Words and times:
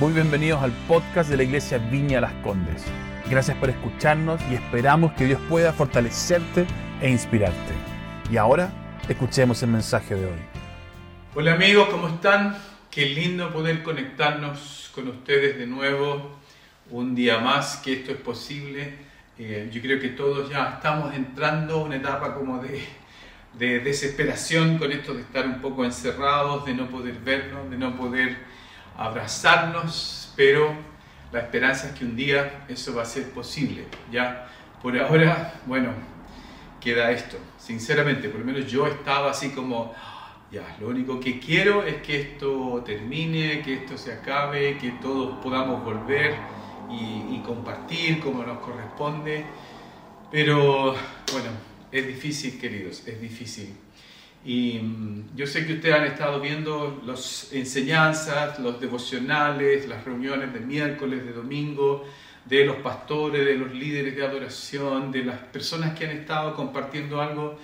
Muy 0.00 0.12
bienvenidos 0.12 0.60
al 0.60 0.72
podcast 0.88 1.30
de 1.30 1.36
la 1.36 1.44
Iglesia 1.44 1.78
Viña 1.78 2.20
Las 2.20 2.32
Condes. 2.42 2.84
Gracias 3.30 3.56
por 3.58 3.70
escucharnos 3.70 4.40
y 4.50 4.54
esperamos 4.54 5.12
que 5.12 5.24
Dios 5.24 5.40
pueda 5.48 5.72
fortalecerte 5.72 6.66
e 7.00 7.08
inspirarte. 7.08 7.72
Y 8.28 8.36
ahora, 8.36 8.72
escuchemos 9.08 9.62
el 9.62 9.70
mensaje 9.70 10.16
de 10.16 10.26
hoy. 10.26 10.38
Hola 11.36 11.54
amigos, 11.54 11.90
¿cómo 11.90 12.08
están? 12.08 12.56
Qué 12.90 13.06
lindo 13.06 13.52
poder 13.52 13.84
conectarnos 13.84 14.90
con 14.92 15.06
ustedes 15.06 15.58
de 15.58 15.66
nuevo 15.68 16.40
un 16.90 17.14
día 17.14 17.38
más, 17.38 17.76
que 17.76 17.92
esto 17.92 18.10
es 18.10 18.18
posible. 18.18 18.94
Eh, 19.38 19.70
yo 19.72 19.80
creo 19.80 20.00
que 20.00 20.08
todos 20.08 20.50
ya 20.50 20.72
estamos 20.74 21.14
entrando 21.14 21.74
a 21.76 21.84
una 21.84 21.96
etapa 21.96 22.34
como 22.34 22.60
de, 22.60 22.84
de 23.56 23.78
desesperación 23.78 24.76
con 24.76 24.90
esto 24.90 25.14
de 25.14 25.20
estar 25.20 25.46
un 25.46 25.60
poco 25.60 25.84
encerrados, 25.84 26.64
de 26.64 26.74
no 26.74 26.88
poder 26.88 27.14
vernos, 27.20 27.70
de 27.70 27.78
no 27.78 27.96
poder 27.96 28.53
abrazarnos, 28.96 30.32
pero 30.36 30.74
la 31.32 31.40
esperanza 31.40 31.88
es 31.88 31.92
que 31.94 32.04
un 32.04 32.16
día 32.16 32.64
eso 32.68 32.94
va 32.94 33.02
a 33.02 33.06
ser 33.06 33.30
posible. 33.30 33.86
Ya 34.10 34.48
por 34.82 34.98
ahora, 34.98 35.60
bueno, 35.66 35.90
queda 36.80 37.10
esto. 37.10 37.38
Sinceramente, 37.58 38.28
por 38.28 38.40
lo 38.40 38.46
menos 38.46 38.70
yo 38.70 38.86
estaba 38.86 39.30
así 39.30 39.50
como, 39.50 39.94
ya, 40.52 40.76
lo 40.80 40.88
único 40.88 41.18
que 41.18 41.40
quiero 41.40 41.82
es 41.82 41.96
que 42.02 42.20
esto 42.20 42.82
termine, 42.84 43.62
que 43.62 43.74
esto 43.74 43.96
se 43.96 44.12
acabe, 44.12 44.78
que 44.78 44.90
todos 45.02 45.42
podamos 45.42 45.82
volver 45.82 46.34
y, 46.90 47.34
y 47.34 47.42
compartir 47.44 48.20
como 48.20 48.44
nos 48.44 48.58
corresponde. 48.58 49.44
Pero 50.30 50.94
bueno, 51.32 51.50
es 51.90 52.06
difícil, 52.06 52.60
queridos, 52.60 53.06
es 53.06 53.20
difícil. 53.20 53.83
Y 54.44 54.78
mm, 54.78 55.36
yo 55.36 55.46
sé 55.46 55.66
que 55.66 55.74
ustedes 55.74 55.94
han 55.94 56.04
estado 56.04 56.40
viendo 56.40 57.02
las 57.06 57.52
enseñanzas, 57.52 58.58
los 58.58 58.80
devocionales, 58.80 59.88
las 59.88 60.04
reuniones 60.04 60.52
de 60.52 60.60
miércoles, 60.60 61.24
de 61.24 61.32
domingo, 61.32 62.04
de 62.44 62.66
los 62.66 62.76
pastores, 62.76 63.44
de 63.44 63.56
los 63.56 63.72
líderes 63.72 64.14
de 64.14 64.24
adoración, 64.24 65.10
de 65.10 65.24
las 65.24 65.38
personas 65.38 65.98
que 65.98 66.04
han 66.04 66.16
estado 66.16 66.54
compartiendo 66.54 67.22
algo. 67.22 67.58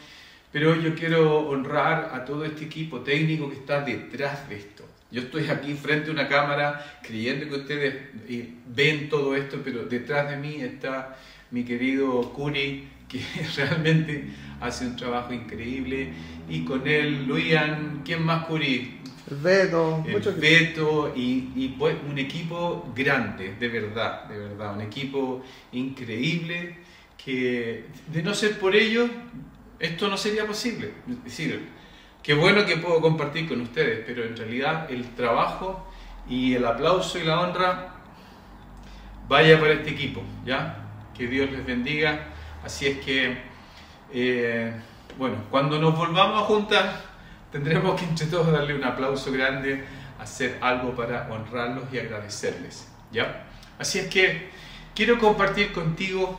Pero 0.52 0.74
yo 0.74 0.94
quiero 0.94 1.48
honrar 1.48 2.10
a 2.14 2.24
todo 2.24 2.44
este 2.44 2.64
equipo 2.64 3.00
técnico 3.00 3.48
que 3.50 3.56
está 3.56 3.82
detrás 3.82 4.48
de 4.48 4.56
esto. 4.56 4.84
Yo 5.10 5.22
estoy 5.22 5.48
aquí 5.48 5.74
frente 5.74 6.08
a 6.08 6.12
una 6.12 6.28
cámara 6.28 6.98
creyendo 7.02 7.48
que 7.48 7.60
ustedes 7.60 7.94
eh, 8.28 8.54
ven 8.66 9.08
todo 9.08 9.34
esto, 9.36 9.60
pero 9.62 9.84
detrás 9.84 10.30
de 10.30 10.36
mí 10.36 10.56
está 10.60 11.16
mi 11.50 11.64
querido 11.64 12.32
Curi, 12.32 12.88
que 13.10 13.20
realmente 13.56 14.30
hace 14.60 14.86
un 14.86 14.96
trabajo 14.96 15.32
increíble. 15.32 16.12
Y 16.48 16.64
con 16.64 16.86
él, 16.86 17.26
Luian, 17.26 18.02
¿quién 18.04 18.24
más 18.24 18.46
Curi? 18.46 18.98
El 19.30 19.36
Beto, 19.36 20.02
El 20.06 20.12
muchos 20.12 20.40
Beto 20.40 21.12
y, 21.14 21.52
y 21.54 21.74
pues 21.78 21.96
un 22.08 22.18
equipo 22.18 22.90
grande, 22.94 23.54
de 23.58 23.68
verdad, 23.68 24.24
de 24.24 24.38
verdad, 24.38 24.74
un 24.74 24.80
equipo 24.80 25.42
increíble 25.72 26.78
que 27.22 27.84
de 28.12 28.22
no 28.22 28.34
ser 28.34 28.58
por 28.58 28.74
ellos, 28.74 29.10
esto 29.78 30.08
no 30.08 30.16
sería 30.16 30.46
posible. 30.46 30.92
Es 31.08 31.24
decir, 31.24 31.68
qué 32.22 32.34
bueno 32.34 32.64
que 32.64 32.78
puedo 32.78 33.00
compartir 33.00 33.48
con 33.48 33.60
ustedes, 33.60 34.04
pero 34.06 34.24
en 34.24 34.36
realidad 34.36 34.90
el 34.90 35.04
trabajo 35.14 35.86
y 36.28 36.54
el 36.54 36.64
aplauso 36.64 37.18
y 37.18 37.24
la 37.24 37.40
honra 37.40 37.94
vaya 39.28 39.60
para 39.60 39.74
este 39.74 39.90
equipo, 39.90 40.22
¿ya? 40.44 40.88
Que 41.16 41.26
Dios 41.26 41.50
les 41.50 41.64
bendiga. 41.64 42.26
Así 42.64 42.86
es 42.86 42.98
que, 42.98 43.38
eh, 44.12 44.72
bueno, 45.18 45.36
cuando 45.50 45.78
nos 45.78 45.96
volvamos 45.96 46.42
a 46.42 46.44
juntar, 46.44 47.02
tendremos 47.50 47.98
que 47.98 48.06
entre 48.06 48.26
todos 48.26 48.52
darle 48.52 48.74
un 48.74 48.84
aplauso 48.84 49.32
grande, 49.32 49.84
hacer 50.18 50.58
algo 50.60 50.94
para 50.94 51.28
honrarlos 51.30 51.84
y 51.92 51.98
agradecerles, 51.98 52.88
¿ya? 53.10 53.46
Así 53.78 53.98
es 53.98 54.08
que 54.08 54.50
quiero 54.94 55.18
compartir 55.18 55.72
contigo 55.72 56.38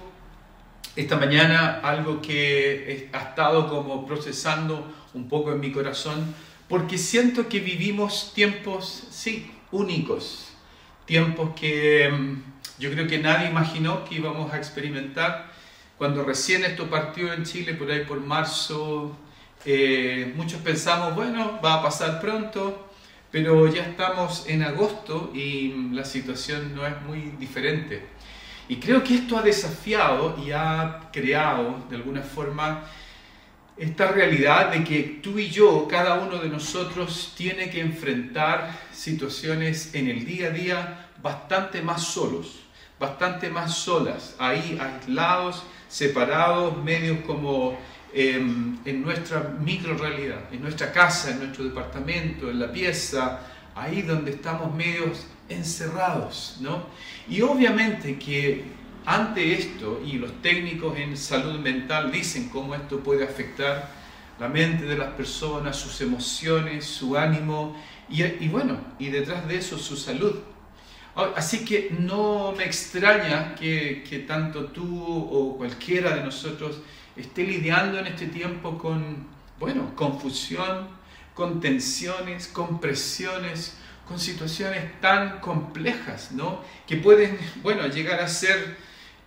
esta 0.95 1.17
mañana 1.17 1.79
algo 1.83 2.21
que 2.21 3.09
ha 3.13 3.17
estado 3.17 3.67
como 3.67 4.05
procesando 4.05 4.93
un 5.13 5.27
poco 5.27 5.51
en 5.51 5.59
mi 5.59 5.71
corazón, 5.71 6.35
porque 6.67 6.97
siento 6.97 7.49
que 7.49 7.59
vivimos 7.59 8.33
tiempos, 8.33 9.07
sí, 9.09 9.51
únicos, 9.71 10.53
tiempos 11.05 11.51
que 11.59 12.09
mm, 12.09 12.43
yo 12.79 12.91
creo 12.91 13.07
que 13.07 13.19
nadie 13.19 13.49
imaginó 13.49 14.05
que 14.05 14.15
íbamos 14.15 14.53
a 14.53 14.57
experimentar. 14.57 15.50
Cuando 16.01 16.23
recién 16.23 16.63
esto 16.63 16.89
partió 16.89 17.31
en 17.31 17.43
Chile, 17.43 17.75
por 17.75 17.91
ahí 17.91 18.05
por 18.05 18.19
marzo, 18.19 19.15
eh, 19.63 20.33
muchos 20.35 20.59
pensamos, 20.61 21.13
bueno, 21.13 21.59
va 21.63 21.75
a 21.75 21.83
pasar 21.83 22.19
pronto, 22.19 22.89
pero 23.29 23.67
ya 23.67 23.83
estamos 23.83 24.45
en 24.47 24.63
agosto 24.63 25.29
y 25.31 25.91
la 25.93 26.03
situación 26.03 26.73
no 26.73 26.87
es 26.87 26.99
muy 27.03 27.35
diferente. 27.37 28.03
Y 28.67 28.77
creo 28.77 29.03
que 29.03 29.13
esto 29.13 29.37
ha 29.37 29.43
desafiado 29.43 30.43
y 30.43 30.51
ha 30.51 31.11
creado 31.13 31.85
de 31.87 31.97
alguna 31.97 32.23
forma 32.23 32.83
esta 33.77 34.07
realidad 34.07 34.71
de 34.71 34.83
que 34.83 35.19
tú 35.21 35.37
y 35.37 35.51
yo, 35.51 35.87
cada 35.87 36.15
uno 36.15 36.39
de 36.39 36.49
nosotros, 36.49 37.35
tiene 37.37 37.69
que 37.69 37.79
enfrentar 37.79 38.75
situaciones 38.91 39.93
en 39.93 40.07
el 40.07 40.25
día 40.25 40.47
a 40.47 40.49
día 40.49 41.09
bastante 41.21 41.83
más 41.83 42.03
solos, 42.03 42.61
bastante 42.99 43.51
más 43.51 43.75
solas, 43.75 44.35
ahí 44.39 44.79
aislados, 44.81 45.63
separados, 45.91 46.81
medios 46.81 47.19
como 47.27 47.77
em, 48.13 48.77
en 48.85 49.01
nuestra 49.01 49.55
micro 49.59 49.97
realidad, 49.97 50.41
en 50.51 50.61
nuestra 50.61 50.91
casa, 50.93 51.31
en 51.31 51.39
nuestro 51.39 51.65
departamento, 51.65 52.49
en 52.49 52.59
la 52.59 52.71
pieza, 52.71 53.41
ahí 53.75 54.01
donde 54.01 54.31
estamos 54.31 54.73
medios 54.73 55.27
encerrados, 55.49 56.57
¿no? 56.61 56.85
Y 57.29 57.41
obviamente 57.41 58.17
que 58.17 58.63
ante 59.05 59.53
esto, 59.53 60.01
y 60.05 60.13
los 60.13 60.41
técnicos 60.41 60.97
en 60.97 61.17
salud 61.17 61.59
mental 61.59 62.09
dicen 62.09 62.47
cómo 62.47 62.73
esto 62.73 63.01
puede 63.01 63.25
afectar 63.25 63.91
la 64.39 64.47
mente 64.47 64.85
de 64.85 64.97
las 64.97 65.09
personas, 65.09 65.75
sus 65.75 65.99
emociones, 65.99 66.85
su 66.85 67.17
ánimo, 67.17 67.75
y, 68.09 68.23
y 68.23 68.47
bueno, 68.47 68.77
y 68.97 69.09
detrás 69.09 69.45
de 69.45 69.57
eso 69.57 69.77
su 69.77 69.97
salud. 69.97 70.35
Ah, 71.15 71.33
Así 71.35 71.65
que 71.65 71.89
no 71.99 72.53
me 72.57 72.65
extraña 72.65 73.55
que, 73.55 74.03
que 74.07 74.19
tanto 74.19 74.65
tú 74.65 75.03
o 75.03 75.57
cualquiera 75.57 76.15
de 76.15 76.23
nosotros 76.23 76.81
esté 77.15 77.43
lidiando 77.43 77.99
en 77.99 78.07
este 78.07 78.27
tiempo 78.27 78.77
con, 78.77 79.27
bueno, 79.59 79.93
confusión, 79.95 80.87
con 81.33 81.59
tensiones, 81.59 82.47
con 82.47 82.79
presiones, 82.79 83.77
con 84.07 84.19
situaciones 84.19 84.99
tan 84.99 85.39
complejas, 85.39 86.31
¿no? 86.31 86.61
Que 86.87 86.97
pueden, 86.97 87.37
bueno, 87.61 87.87
llegar 87.87 88.19
a 88.19 88.27
ser 88.27 88.77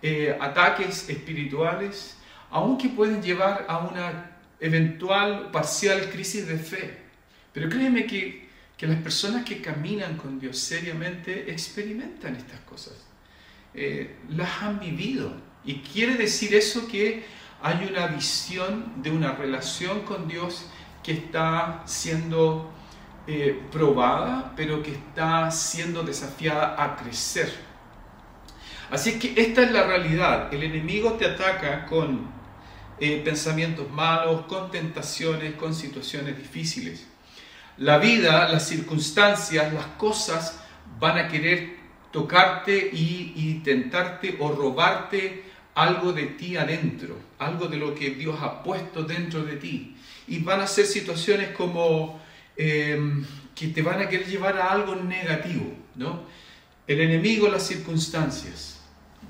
eh, 0.01 0.37
ataques 0.39 1.09
espirituales, 1.09 2.17
aunque 2.51 2.89
pueden 2.89 3.21
llevar 3.21 3.65
a 3.67 3.79
una 3.79 4.31
eventual 4.59 5.51
parcial 5.51 6.09
crisis 6.11 6.47
de 6.47 6.57
fe. 6.57 6.97
Pero 7.53 7.69
créeme 7.69 8.05
que, 8.05 8.44
que 8.77 8.87
las 8.87 8.99
personas 9.01 9.45
que 9.45 9.61
caminan 9.61 10.17
con 10.17 10.39
Dios 10.39 10.57
seriamente 10.59 11.51
experimentan 11.51 12.35
estas 12.35 12.59
cosas, 12.61 12.93
Eh, 13.77 14.15
las 14.29 14.61
han 14.61 14.79
vivido. 14.79 15.33
Y 15.65 15.79
quiere 15.79 16.15
decir 16.15 16.55
eso 16.55 16.87
que 16.87 17.25
hay 17.61 17.85
una 17.91 18.07
visión 18.07 19.01
de 19.03 19.11
una 19.11 19.33
relación 19.33 20.05
con 20.05 20.29
Dios 20.29 20.65
que 21.03 21.11
está 21.11 21.83
siendo 21.85 22.71
eh, 23.27 23.59
probada, 23.73 24.53
pero 24.55 24.81
que 24.81 24.91
está 24.91 25.51
siendo 25.51 26.03
desafiada 26.03 26.81
a 26.81 26.95
crecer. 26.95 27.51
Así 28.89 29.09
es 29.09 29.15
que 29.17 29.33
esta 29.35 29.63
es 29.63 29.71
la 29.71 29.83
realidad. 29.83 30.53
El 30.53 30.63
enemigo 30.63 31.13
te 31.13 31.25
ataca 31.25 31.85
con 31.85 32.29
eh, 32.97 33.21
pensamientos 33.25 33.89
malos, 33.91 34.45
con 34.45 34.71
tentaciones, 34.71 35.55
con 35.55 35.73
situaciones 35.73 36.37
difíciles. 36.37 37.05
La 37.77 37.97
vida, 37.97 38.49
las 38.49 38.67
circunstancias, 38.67 39.73
las 39.73 39.85
cosas 39.97 40.61
van 40.99 41.17
a 41.17 41.27
querer 41.27 41.75
tocarte 42.11 42.89
y, 42.93 43.33
y 43.35 43.61
tentarte 43.63 44.37
o 44.39 44.51
robarte 44.51 45.43
algo 45.75 46.13
de 46.13 46.27
ti 46.27 46.55
adentro, 46.55 47.17
algo 47.37 47.67
de 47.67 47.77
lo 47.77 47.93
que 47.93 48.11
Dios 48.11 48.37
ha 48.41 48.63
puesto 48.63 49.03
dentro 49.03 49.43
de 49.43 49.57
ti. 49.57 49.95
Y 50.27 50.39
van 50.39 50.61
a 50.61 50.67
ser 50.67 50.85
situaciones 50.85 51.49
como 51.49 52.19
eh, 52.55 52.97
que 53.53 53.67
te 53.67 53.81
van 53.81 54.01
a 54.01 54.09
querer 54.09 54.27
llevar 54.27 54.57
a 54.57 54.71
algo 54.71 54.95
negativo, 54.95 55.73
¿no? 55.95 56.23
El 56.87 57.01
enemigo, 57.01 57.47
las 57.49 57.67
circunstancias. 57.67 58.81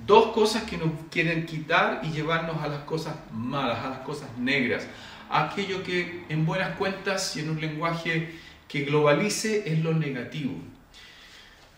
Dos 0.06 0.34
cosas 0.34 0.64
que 0.64 0.78
nos 0.78 0.92
quieren 1.10 1.46
quitar 1.46 2.02
y 2.04 2.12
llevarnos 2.12 2.62
a 2.62 2.68
las 2.68 2.84
cosas 2.84 3.16
malas, 3.32 3.84
a 3.84 3.90
las 3.90 4.00
cosas 4.00 4.30
negras. 4.38 4.86
Aquello 5.30 5.84
que 5.84 6.26
en 6.30 6.46
buenas 6.46 6.76
cuentas 6.78 7.36
y 7.36 7.42
en 7.42 7.50
un 7.50 7.62
lenguaje 7.62 8.36
que 8.68 8.82
globalice 8.82 9.64
es 9.72 9.80
lo 9.80 9.94
negativo. 9.94 10.56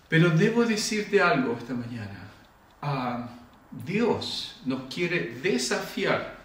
Pero 0.09 0.29
debo 0.29 0.65
decirte 0.65 1.21
algo 1.21 1.57
esta 1.57 1.73
mañana. 1.73 2.29
Ah, 2.81 3.29
Dios 3.85 4.61
nos 4.65 4.93
quiere 4.93 5.39
desafiar 5.41 6.37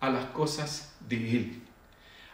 a 0.00 0.10
las 0.10 0.26
cosas 0.26 0.94
de 1.08 1.36
Él, 1.36 1.62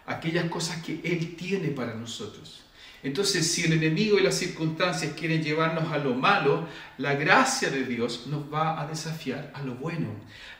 aquellas 0.06 0.48
cosas 0.48 0.82
que 0.82 1.00
Él 1.04 1.36
tiene 1.36 1.68
para 1.68 1.94
nosotros. 1.94 2.64
Entonces, 3.02 3.50
si 3.50 3.64
el 3.64 3.74
enemigo 3.74 4.18
y 4.18 4.22
las 4.22 4.34
circunstancias 4.34 5.12
quieren 5.16 5.42
llevarnos 5.42 5.92
a 5.92 5.98
lo 5.98 6.14
malo, 6.14 6.66
la 6.98 7.14
gracia 7.14 7.70
de 7.70 7.84
Dios 7.84 8.26
nos 8.26 8.52
va 8.52 8.80
a 8.80 8.86
desafiar 8.86 9.52
a 9.54 9.62
lo 9.62 9.76
bueno. 9.76 10.08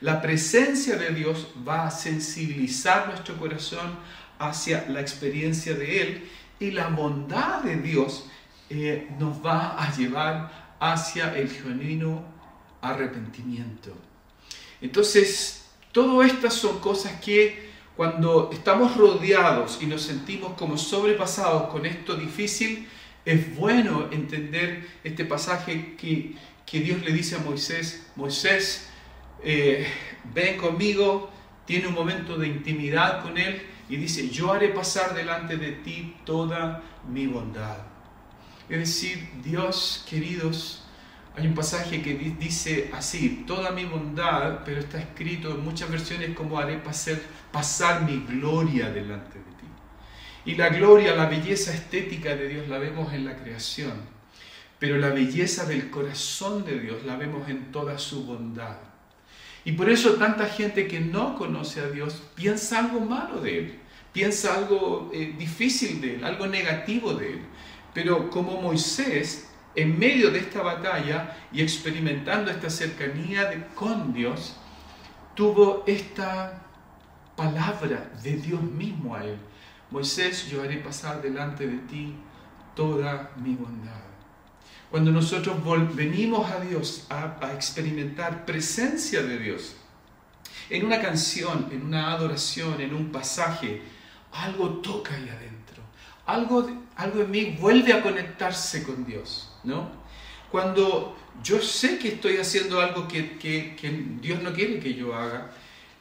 La 0.01 0.23
presencia 0.23 0.97
de 0.97 1.11
Dios 1.11 1.49
va 1.67 1.87
a 1.87 1.91
sensibilizar 1.91 3.09
nuestro 3.09 3.37
corazón 3.37 3.99
hacia 4.39 4.87
la 4.89 5.01
experiencia 5.01 5.75
de 5.75 6.03
Él 6.03 6.29
y 6.61 6.71
la 6.71 6.89
bondad 6.89 7.63
de 7.63 7.77
Dios 7.77 8.27
eh, 8.71 9.09
nos 9.19 9.45
va 9.45 9.83
a 9.83 9.97
llevar 9.97 10.77
hacia 10.79 11.37
el 11.37 11.51
genuino 11.51 12.25
arrepentimiento. 12.81 13.97
Entonces, 14.81 15.67
todas 15.91 16.31
estas 16.31 16.55
son 16.55 16.79
cosas 16.79 17.21
que 17.21 17.68
cuando 17.99 18.51
estamos 18.53 18.97
rodeados 18.97 19.81
y 19.83 19.87
nos 19.87 20.03
sentimos 20.03 20.53
como 20.53 20.79
sobrepasados 20.79 21.65
con 21.65 21.85
esto 21.85 22.15
difícil, 22.15 22.87
es 23.25 23.57
bueno 23.57 24.07
entender 24.13 24.87
este 25.03 25.25
pasaje 25.25 25.97
que, 25.97 26.37
que 26.65 26.79
Dios 26.79 27.03
le 27.03 27.11
dice 27.11 27.35
a 27.35 27.39
Moisés, 27.41 28.07
Moisés, 28.15 28.89
eh, 29.43 29.85
ven 30.33 30.59
conmigo, 30.59 31.29
tiene 31.65 31.89
un 31.89 31.95
momento 31.95 32.39
de 32.39 32.47
intimidad 32.47 33.21
con 33.21 33.37
él 33.37 33.63
y 33.89 33.97
dice, 33.97 34.29
yo 34.29 34.53
haré 34.53 34.69
pasar 34.69 35.13
delante 35.13 35.57
de 35.57 35.73
ti 35.73 36.15
toda 36.25 36.85
mi 37.11 37.27
bondad. 37.27 37.79
Es 38.69 38.79
decir, 38.79 39.29
Dios, 39.43 40.07
queridos, 40.09 40.85
hay 41.39 41.47
un 41.47 41.55
pasaje 41.55 42.03
que 42.03 42.15
dice 42.15 42.91
así, 42.93 43.45
toda 43.47 43.71
mi 43.71 43.85
bondad, 43.85 44.65
pero 44.65 44.81
está 44.81 44.99
escrito 44.99 45.53
en 45.53 45.65
muchas 45.65 45.89
versiones 45.89 46.35
como 46.35 46.59
haré 46.59 46.81
pasar, 47.53 48.03
mi 48.03 48.25
gloria 48.27 48.91
delante 48.91 49.39
de 49.39 49.45
ti. 49.45 49.67
Y 50.47 50.57
la 50.57 50.71
gloria, 50.71 51.15
la 51.15 51.27
belleza 51.27 51.73
estética 51.73 52.35
de 52.35 52.49
Dios 52.49 52.69
la 52.69 52.79
vemos 52.79 53.13
en 53.13 53.25
la 53.25 53.37
creación, 53.37 53.93
pero 54.81 54.99
la 54.99 55.11
belleza 55.11 55.65
del 55.65 55.91
corazón 55.91 56.65
de 56.65 56.81
Dios 56.81 57.05
la 57.05 57.17
vemos 57.17 57.49
en 57.49 57.71
toda 57.71 57.99
su 57.99 58.25
bondad. 58.25 58.79
Y 59.65 59.73
por 59.73 59.89
eso 59.91 60.15
tanta 60.15 60.47
gente 60.47 60.89
que 60.89 60.99
no 60.99 61.37
conoce 61.37 61.81
a 61.81 61.89
Dios 61.89 62.21
piensa 62.35 62.81
algo 62.81 62.99
malo 62.99 63.41
de 63.41 63.59
Él, 63.59 63.79
piensa 64.13 64.57
algo 64.57 65.09
eh, 65.15 65.37
difícil 65.39 66.01
de 66.01 66.17
Él, 66.17 66.25
algo 66.25 66.49
negativo 66.49 67.15
de 67.15 67.35
Él. 67.35 67.41
Pero 67.95 68.29
como 68.29 68.61
Moisés, 68.61 69.48
en 69.79 69.97
medio 69.97 70.33
de 70.33 70.41
esta 70.41 70.61
batalla 70.61 71.37
y 71.53 71.63
experimentando 71.63 72.51
esta 72.51 72.69
cercanía 72.69 73.69
con 73.77 74.13
Dios, 74.13 74.57
tuvo 75.37 75.85
esta 75.87 76.65
palabra 77.37 78.11
de 78.21 78.39
Dios 78.39 78.61
mismo 78.61 79.15
a 79.15 79.25
él. 79.25 79.39
Moisés, 79.93 80.49
yo 80.51 80.65
haré 80.65 80.79
pasar 80.79 81.23
delante 81.23 81.65
de 81.69 81.79
ti 81.87 82.13
toda 82.75 83.31
mi 83.37 83.55
bondad. 83.55 84.03
Cuando 84.91 85.13
nosotros 85.13 85.57
venimos 85.95 86.51
a 86.51 86.59
Dios 86.59 87.07
a, 87.09 87.39
a, 87.41 87.53
experimentar 87.55 88.45
presencia 88.45 89.23
de 89.23 89.39
Dios, 89.39 89.77
en 90.71 90.87
una 90.87 91.01
canción, 91.01 91.69
en 91.71 91.87
una 91.87 92.13
adoración, 92.15 92.81
en 92.81 92.95
un 92.95 93.13
pasaje, 93.13 93.83
algo 94.33 94.81
toca 94.81 95.15
ahí 95.15 95.29
adentro. 95.29 95.85
Algo, 96.27 96.69
algo 96.97 97.23
en 97.23 97.31
mí 97.31 97.57
vuelve 97.61 97.93
a 97.93 98.03
conectarse 98.03 98.83
con 98.83 99.07
Dios. 99.07 99.49
¿No? 99.69 99.91
Cuando 100.51 101.17
yo 101.43 101.61
sé 101.61 101.99
que 101.99 102.09
estoy 102.09 102.39
haciendo 102.39 102.81
algo 102.81 103.07
que, 103.07 103.77
Dios 104.21 104.43
no 104.43 104.53
quiere 104.53 104.81
que 104.81 104.95
yo 104.95 105.15
haga, 105.15 105.51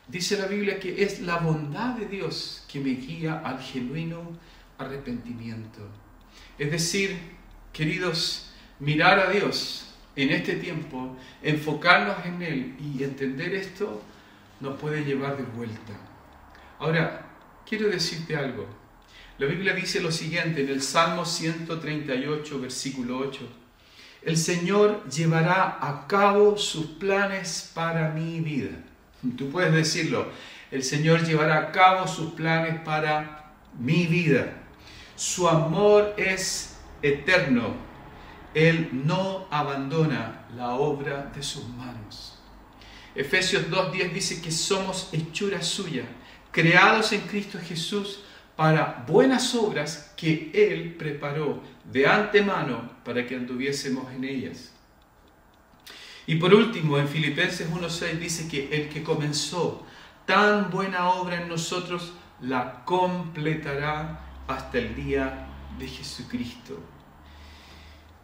dice 0.07 0.37
la 0.37 0.47
Biblia 0.47 0.79
que 0.79 1.03
es 1.03 1.19
la 1.19 1.37
bondad 1.37 1.95
de 1.95 2.07
Dios 2.07 2.65
que 2.71 2.79
me 2.79 2.91
guía 2.91 3.41
al 3.43 3.61
genuino 3.61 4.31
arrepentimiento. 4.77 5.81
Es 6.57 6.71
decir, 6.71 7.17
queridos, 7.73 8.51
mirar 8.79 9.19
a 9.19 9.29
Dios 9.29 9.93
en 10.15 10.29
este 10.31 10.55
tiempo, 10.55 11.15
enfocarnos 11.43 12.25
en 12.25 12.41
Él 12.41 12.75
y 12.79 13.03
entender 13.03 13.53
esto, 13.53 14.01
nos 14.59 14.79
puede 14.79 15.03
llevar 15.03 15.37
de 15.37 15.43
vuelta. 15.43 15.93
Ahora, 16.79 17.27
quiero 17.67 17.89
decirte 17.89 18.35
algo. 18.35 18.65
La 19.39 19.45
Biblia 19.45 19.73
dice 19.73 20.01
lo 20.01 20.11
siguiente 20.11 20.61
en 20.61 20.69
el 20.69 20.81
Salmo 20.81 21.23
138, 21.23 22.59
versículo 22.59 23.19
8. 23.19 23.47
El 24.23 24.35
Señor 24.35 25.07
llevará 25.11 25.77
a 25.79 26.07
cabo 26.07 26.57
sus 26.57 26.87
planes 26.87 27.71
para 27.75 28.09
mi 28.09 28.39
vida. 28.39 28.71
Tú 29.37 29.51
puedes 29.51 29.71
decirlo. 29.71 30.31
El 30.71 30.81
Señor 30.81 31.23
llevará 31.23 31.59
a 31.59 31.71
cabo 31.71 32.07
sus 32.07 32.33
planes 32.33 32.81
para 32.81 33.53
mi 33.77 34.07
vida. 34.07 34.53
Su 35.15 35.47
amor 35.47 36.15
es 36.17 36.79
eterno. 37.03 37.75
Él 38.55 38.89
no 38.91 39.47
abandona 39.51 40.47
la 40.55 40.71
obra 40.71 41.31
de 41.35 41.43
sus 41.43 41.69
manos. 41.69 42.39
Efesios 43.13 43.69
2.10 43.69 44.13
dice 44.13 44.41
que 44.41 44.51
somos 44.51 45.09
hechura 45.11 45.61
suya, 45.61 46.05
creados 46.51 47.11
en 47.13 47.21
Cristo 47.21 47.59
Jesús 47.63 48.21
para 48.57 49.05
buenas 49.07 49.55
obras 49.55 50.11
que 50.17 50.51
Él 50.53 50.95
preparó 50.95 51.61
de 51.85 52.07
antemano 52.07 52.91
para 53.05 53.25
que 53.25 53.35
anduviésemos 53.35 54.11
en 54.11 54.25
ellas. 54.25 54.73
Y 56.25 56.35
por 56.35 56.53
último, 56.53 56.97
en 56.97 57.07
Filipenses 57.07 57.69
1.6 57.69 58.19
dice 58.19 58.47
que 58.49 58.67
el 58.75 58.89
que 58.89 59.03
comenzó 59.03 59.85
tan 60.25 60.69
buena 60.71 61.09
obra 61.11 61.41
en 61.41 61.47
nosotros, 61.47 62.11
la 62.41 62.83
completará 62.83 64.19
hasta 64.47 64.77
el 64.79 64.95
día 64.95 65.47
de 65.79 65.87
Jesucristo. 65.87 66.79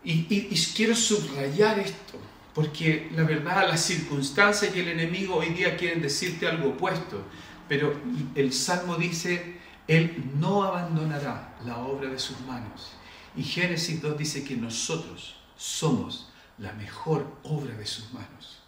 Y, 0.03 0.27
y, 0.29 0.73
quiero 0.75 0.95
subrayar 0.95 1.79
esto, 1.79 2.19
porque 2.53 3.09
la 3.15 3.23
verdad 3.23 3.69
las 3.69 3.81
circunstancias 3.81 4.75
y 4.75 4.79
el 4.79 4.89
enemigo 4.89 5.35
hoy 5.35 5.49
día 5.49 5.77
quieren 5.77 6.01
decirte 6.01 6.45
algo 6.45 6.71
opuesto, 6.71 7.23
pero 7.69 7.95
el 8.35 8.51
Salmo 8.51 8.97
dice, 8.97 9.62
él 9.87 10.31
no 10.39 10.63
abandonará 10.63 11.55
la 11.65 11.77
obra 11.77 12.09
de 12.09 12.19
sus 12.19 12.39
manos. 12.41 12.93
Y 13.35 13.43
Génesis 13.43 14.01
2 14.01 14.17
dice 14.17 14.43
que 14.43 14.55
nosotros 14.55 15.35
somos 15.55 16.31
la 16.57 16.71
mejor 16.73 17.25
obra 17.43 17.75
de 17.75 17.85
sus 17.85 18.13
manos. 18.13 18.61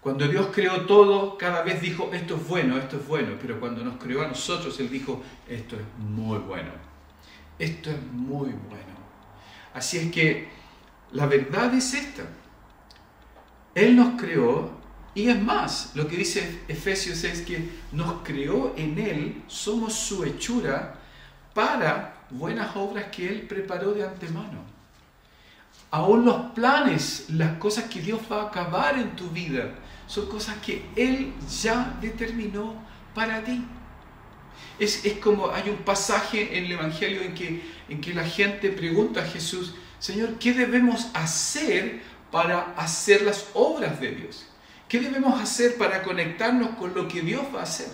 Cuando 0.00 0.28
Dios 0.28 0.48
creó 0.52 0.86
todo, 0.86 1.36
cada 1.36 1.62
vez 1.62 1.80
dijo, 1.80 2.10
esto 2.12 2.36
es 2.36 2.46
bueno, 2.46 2.78
esto 2.78 2.96
es 2.96 3.06
bueno, 3.06 3.36
pero 3.40 3.58
cuando 3.58 3.82
nos 3.82 3.96
creó 3.96 4.22
a 4.22 4.28
nosotros, 4.28 4.78
Él 4.80 4.90
dijo, 4.90 5.22
esto 5.48 5.76
es 5.76 5.82
muy 5.98 6.38
bueno, 6.38 6.70
esto 7.58 7.90
es 7.90 8.02
muy 8.12 8.50
bueno. 8.50 8.98
Así 9.74 9.98
es 9.98 10.12
que 10.12 10.48
la 11.12 11.26
verdad 11.26 11.74
es 11.74 11.94
esta. 11.94 12.22
Él 13.74 13.96
nos 13.96 14.20
creó 14.20 14.77
y 15.14 15.28
es 15.28 15.40
más, 15.40 15.92
lo 15.94 16.06
que 16.06 16.16
dice 16.16 16.60
Efesios 16.68 17.24
es 17.24 17.42
que 17.42 17.68
nos 17.92 18.22
creó 18.22 18.74
en 18.76 18.98
Él, 18.98 19.42
somos 19.48 19.94
su 19.94 20.24
hechura 20.24 20.94
para 21.54 22.14
buenas 22.30 22.76
obras 22.76 23.06
que 23.06 23.28
Él 23.28 23.42
preparó 23.42 23.92
de 23.92 24.04
antemano. 24.04 24.62
Aún 25.90 26.24
los 26.24 26.52
planes, 26.52 27.26
las 27.30 27.56
cosas 27.58 27.84
que 27.84 28.00
Dios 28.00 28.20
va 28.30 28.42
a 28.42 28.46
acabar 28.48 28.98
en 28.98 29.16
tu 29.16 29.30
vida, 29.30 29.74
son 30.06 30.28
cosas 30.28 30.56
que 30.58 30.84
Él 30.94 31.32
ya 31.62 31.96
determinó 32.00 32.74
para 33.14 33.42
ti. 33.42 33.64
Es, 34.78 35.04
es, 35.04 35.14
como 35.14 35.50
hay 35.50 35.70
un 35.70 35.78
pasaje 35.78 36.56
en 36.56 36.66
el 36.66 36.72
Evangelio 36.72 37.22
en 37.22 37.34
que, 37.34 37.62
en 37.88 38.00
que 38.00 38.14
la 38.14 38.24
gente 38.24 38.70
pregunta 38.70 39.22
a 39.22 39.26
Jesús, 39.26 39.74
Señor, 39.98 40.38
¿qué 40.38 40.52
debemos 40.52 41.08
hacer 41.14 42.02
para 42.30 42.74
hacer 42.76 43.22
las 43.22 43.46
obras 43.54 43.98
de 44.00 44.12
Dios? 44.12 44.46
¿Qué 44.88 45.00
debemos 45.00 45.40
hacer 45.40 45.76
para 45.76 46.02
conectarnos 46.02 46.70
con 46.76 46.94
lo 46.94 47.06
que 47.08 47.20
Dios 47.20 47.44
va 47.54 47.60
a 47.60 47.64
hacer? 47.64 47.88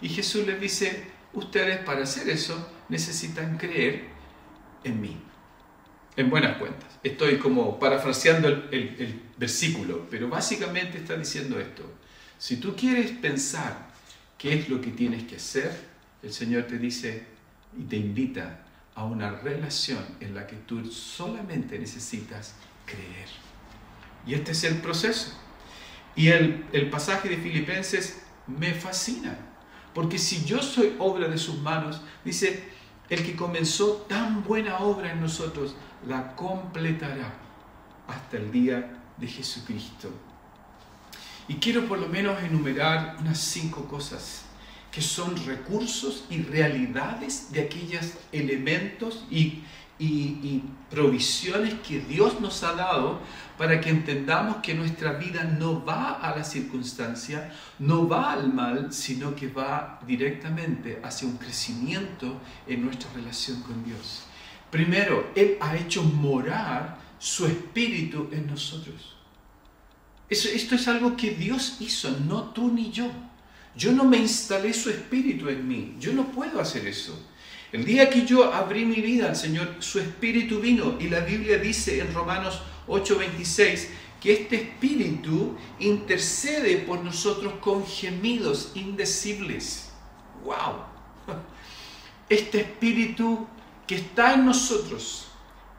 Y 0.00 0.08
Jesús 0.08 0.46
les 0.46 0.60
dice, 0.60 1.04
ustedes 1.32 1.78
para 1.78 2.02
hacer 2.02 2.28
eso 2.28 2.68
necesitan 2.88 3.56
creer 3.56 4.06
en 4.82 5.00
mí. 5.00 5.16
En 6.16 6.30
buenas 6.30 6.58
cuentas. 6.58 6.88
Estoy 7.04 7.38
como 7.38 7.78
parafraseando 7.78 8.48
el, 8.48 9.22
versículo, 9.36 10.08
pero 10.10 10.28
básicamente 10.28 10.98
está 10.98 11.16
diciendo 11.16 11.60
esto. 11.60 11.84
Si 12.38 12.56
tú 12.56 12.74
quieres 12.74 13.12
pensar 13.12 13.88
qué 14.36 14.54
es 14.54 14.68
lo 14.68 14.80
que 14.80 14.90
tienes 14.90 15.22
que 15.22 15.36
hacer, 15.36 15.70
el 16.24 16.32
Señor 16.32 16.64
te 16.64 16.78
dice 16.78 17.24
y 17.78 17.84
te 17.84 17.96
invita 17.96 18.64
a 18.96 19.04
una 19.04 19.30
relación 19.30 20.04
en 20.18 20.34
la 20.34 20.48
que 20.48 20.56
tú 20.56 20.90
solamente 20.90 21.78
necesitas 21.78 22.56
creer. 22.84 23.28
Y 24.26 24.34
este 24.34 24.50
es 24.50 24.64
el 24.64 24.78
proceso. 24.78 25.47
Y 26.18 26.30
el, 26.30 26.66
el 26.72 26.90
pasaje 26.90 27.28
de 27.28 27.36
Filipenses 27.36 28.22
me 28.48 28.74
fascina, 28.74 29.38
porque 29.94 30.18
si 30.18 30.44
yo 30.44 30.60
soy 30.60 30.96
obra 30.98 31.28
de 31.28 31.38
sus 31.38 31.60
manos, 31.60 32.00
dice, 32.24 32.68
el 33.08 33.24
que 33.24 33.36
comenzó 33.36 34.04
tan 34.08 34.42
buena 34.42 34.80
obra 34.80 35.12
en 35.12 35.20
nosotros, 35.20 35.76
la 36.08 36.34
completará 36.34 37.32
hasta 38.08 38.36
el 38.36 38.50
día 38.50 38.98
de 39.16 39.28
Jesucristo. 39.28 40.10
Y 41.46 41.54
quiero 41.54 41.86
por 41.86 42.00
lo 42.00 42.08
menos 42.08 42.42
enumerar 42.42 43.16
unas 43.20 43.38
cinco 43.38 43.86
cosas 43.86 44.42
que 44.90 45.00
son 45.00 45.36
recursos 45.46 46.24
y 46.30 46.42
realidades 46.42 47.52
de 47.52 47.60
aquellos 47.60 48.14
elementos 48.32 49.24
y 49.30 49.62
y, 49.98 50.62
provisiones 50.90 51.74
que 51.86 52.00
Dios 52.00 52.40
nos 52.40 52.62
ha 52.62 52.72
dado 52.72 53.20
para 53.58 53.78
que 53.78 53.90
entendamos 53.90 54.56
que 54.62 54.74
nuestra 54.74 55.12
vida 55.12 55.44
no 55.44 55.84
va 55.84 56.12
a 56.12 56.34
la 56.34 56.44
circunstancia, 56.44 57.52
no 57.78 58.08
va 58.08 58.32
al 58.32 58.50
mal, 58.54 58.90
sino 58.90 59.34
que 59.34 59.48
va 59.48 60.00
directamente 60.06 60.98
hacia 61.04 61.28
un 61.28 61.36
crecimiento 61.36 62.40
en 62.66 62.86
nuestra 62.86 63.10
relación 63.14 63.60
con 63.60 63.84
Dios. 63.84 64.22
Primero, 64.70 65.30
Él 65.34 65.58
ha 65.60 65.76
hecho 65.76 66.02
morar 66.02 66.96
su 67.18 67.44
espíritu 67.44 68.28
en 68.32 68.46
nosotros. 68.46 69.16
esto 70.30 70.74
es 70.74 70.88
algo 70.88 71.16
que 71.16 71.32
Dios 71.32 71.76
hizo, 71.80 72.10
no 72.26 72.44
tú 72.44 72.72
ni 72.72 72.90
yo. 72.90 73.10
Yo 73.76 73.92
no 73.92 74.04
me 74.04 74.16
instalé 74.16 74.72
su 74.72 74.90
espíritu 74.90 75.48
en 75.48 75.68
mí. 75.68 75.96
Yo 76.00 76.12
no 76.12 76.32
puedo 76.32 76.60
hacer 76.60 76.86
eso. 76.86 77.16
El 77.70 77.84
día 77.84 78.08
que 78.08 78.24
yo 78.24 78.52
abrí 78.52 78.86
mi 78.86 79.00
vida 79.02 79.28
al 79.28 79.36
Señor, 79.36 79.76
su 79.80 79.98
espíritu 79.98 80.58
vino 80.58 80.96
y 80.98 81.08
la 81.08 81.20
Biblia 81.20 81.58
dice 81.58 82.00
en 82.00 82.14
Romanos 82.14 82.62
8:26 82.86 83.88
que 84.20 84.32
este 84.32 84.56
espíritu 84.56 85.56
intercede 85.78 86.78
por 86.78 87.04
nosotros 87.04 87.54
con 87.60 87.86
gemidos 87.86 88.72
indecibles. 88.74 89.92
¡Wow! 90.44 91.36
Este 92.28 92.60
espíritu 92.60 93.46
que 93.86 93.96
está 93.96 94.34
en 94.34 94.46
nosotros 94.46 95.28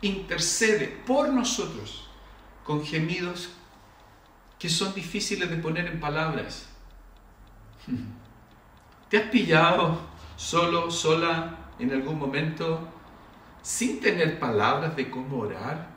intercede 0.02 0.88
por 1.06 1.30
nosotros 1.30 2.08
con 2.64 2.86
gemidos 2.86 3.50
que 4.60 4.70
son 4.70 4.94
difíciles 4.94 5.50
de 5.50 5.58
poner 5.58 5.88
en 5.88 6.00
palabras. 6.00 6.68
¿Te 9.10 9.18
has 9.18 9.30
pillado 9.30 10.00
solo, 10.38 10.90
sola, 10.90 11.59
en 11.80 11.92
algún 11.94 12.20
momento 12.20 12.88
sin 13.62 14.00
tener 14.00 14.40
palabras 14.40 14.96
de 14.96 15.10
cómo 15.10 15.40
orar? 15.40 15.90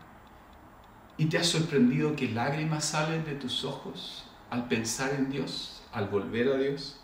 ¿Y 1.19 1.27
te 1.27 1.39
has 1.39 1.47
sorprendido 1.47 2.17
que 2.17 2.29
lágrimas 2.29 2.85
salen 2.85 3.25
de 3.25 3.35
tus 3.35 3.65
ojos 3.65 4.25
al 4.51 4.67
pensar 4.67 5.11
en 5.15 5.31
Dios, 5.31 5.83
al 5.93 6.09
volver 6.09 6.49
a 6.49 6.57
Dios? 6.57 6.99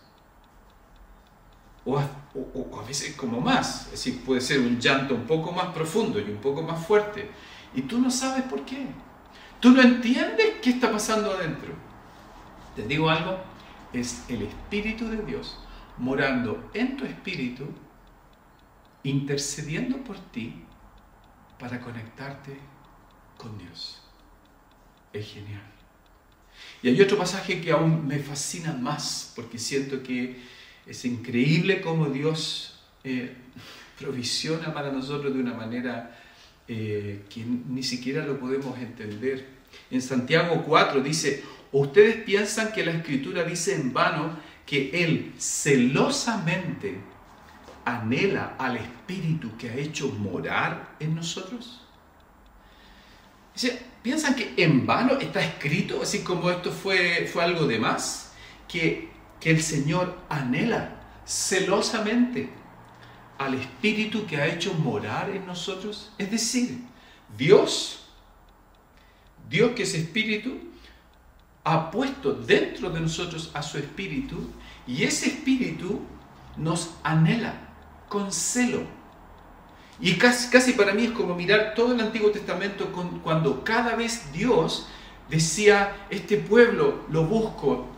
O 1.84 1.98
a, 1.98 2.02
a, 2.02 2.86
veces 2.86 3.14
como 3.14 3.40
más, 3.40 3.86
es 3.86 3.92
decir, 3.92 4.24
puede 4.24 4.40
ser 4.40 4.60
un 4.60 4.78
llanto 4.78 5.14
un 5.14 5.26
poco 5.26 5.52
más 5.52 5.66
profundo 5.66 6.18
y 6.18 6.24
un 6.24 6.38
poco 6.38 6.62
más 6.62 6.84
fuerte. 6.84 7.30
Y 7.74 7.82
tú 7.82 7.98
no 7.98 8.10
sabes 8.10 8.44
por 8.44 8.64
qué. 8.64 8.86
Tú 9.60 9.70
no 9.70 9.82
entiendes 9.82 10.56
qué 10.62 10.70
está 10.70 10.90
pasando 10.90 11.32
adentro. 11.32 11.72
Te 12.76 12.82
digo 12.86 13.08
algo, 13.08 13.38
es 13.92 14.24
el 14.28 14.42
Espíritu 14.42 15.08
de 15.08 15.22
Dios 15.24 15.58
morando 15.98 16.70
en 16.74 16.96
tu 16.96 17.04
espíritu 17.04 17.64
intercediendo 19.02 19.98
por 19.98 20.18
ti 20.30 20.54
para 21.58 21.80
conectarte 21.80 22.56
con 23.36 23.56
Dios. 23.58 24.02
Es 25.12 25.32
genial. 25.32 25.62
Y 26.82 26.88
hay 26.88 27.00
otro 27.00 27.16
pasaje 27.16 27.60
que 27.60 27.70
aún 27.70 28.06
me 28.06 28.18
fascina 28.18 28.72
más, 28.72 29.32
porque 29.34 29.58
siento 29.58 30.02
que 30.02 30.36
es 30.86 31.04
increíble 31.04 31.80
cómo 31.80 32.06
Dios 32.06 32.80
eh, 33.04 33.34
provisiona 33.98 34.72
para 34.72 34.90
nosotros 34.92 35.34
de 35.34 35.40
una 35.40 35.54
manera 35.54 36.16
eh, 36.66 37.24
que 37.28 37.44
ni 37.44 37.82
siquiera 37.82 38.24
lo 38.24 38.38
podemos 38.38 38.78
entender. 38.78 39.46
En 39.90 40.02
Santiago 40.02 40.64
4 40.64 41.00
dice, 41.00 41.42
ustedes 41.72 42.16
piensan 42.24 42.72
que 42.72 42.84
la 42.84 42.92
escritura 42.92 43.44
dice 43.44 43.74
en 43.74 43.92
vano 43.92 44.38
que 44.64 44.90
Él 44.92 45.32
celosamente 45.38 46.98
anhela 47.88 48.54
al 48.58 48.76
Espíritu 48.76 49.56
que 49.56 49.70
ha 49.70 49.74
hecho 49.74 50.08
morar 50.08 50.96
en 51.00 51.14
nosotros? 51.14 51.80
¿Piensan 54.02 54.34
que 54.36 54.54
en 54.56 54.86
vano 54.86 55.18
está 55.18 55.40
escrito, 55.40 56.02
así 56.02 56.22
como 56.22 56.50
esto 56.50 56.70
fue, 56.70 57.28
fue 57.32 57.42
algo 57.42 57.66
de 57.66 57.78
más? 57.78 58.32
Que, 58.68 59.10
que 59.40 59.50
el 59.50 59.62
Señor 59.62 60.18
anhela 60.28 61.00
celosamente 61.24 62.50
al 63.38 63.54
Espíritu 63.54 64.26
que 64.26 64.36
ha 64.36 64.46
hecho 64.46 64.74
morar 64.74 65.30
en 65.30 65.46
nosotros. 65.46 66.12
Es 66.18 66.30
decir, 66.30 66.82
Dios, 67.36 68.04
Dios 69.48 69.72
que 69.72 69.82
es 69.82 69.94
Espíritu, 69.94 70.58
ha 71.64 71.90
puesto 71.90 72.32
dentro 72.34 72.90
de 72.90 73.00
nosotros 73.00 73.50
a 73.54 73.62
su 73.62 73.78
Espíritu 73.78 74.50
y 74.86 75.02
ese 75.02 75.26
Espíritu 75.28 76.00
nos 76.56 76.94
anhela 77.02 77.67
con 78.08 78.32
celo. 78.32 78.82
Y 80.00 80.14
casi, 80.14 80.48
casi 80.50 80.72
para 80.72 80.94
mí 80.94 81.06
es 81.06 81.10
como 81.10 81.34
mirar 81.34 81.74
todo 81.74 81.92
el 81.92 82.00
Antiguo 82.00 82.30
Testamento 82.30 82.92
cuando 83.22 83.64
cada 83.64 83.96
vez 83.96 84.32
Dios 84.32 84.86
decía, 85.28 86.06
este 86.08 86.38
pueblo 86.38 87.04
lo 87.10 87.24
busco, 87.24 87.88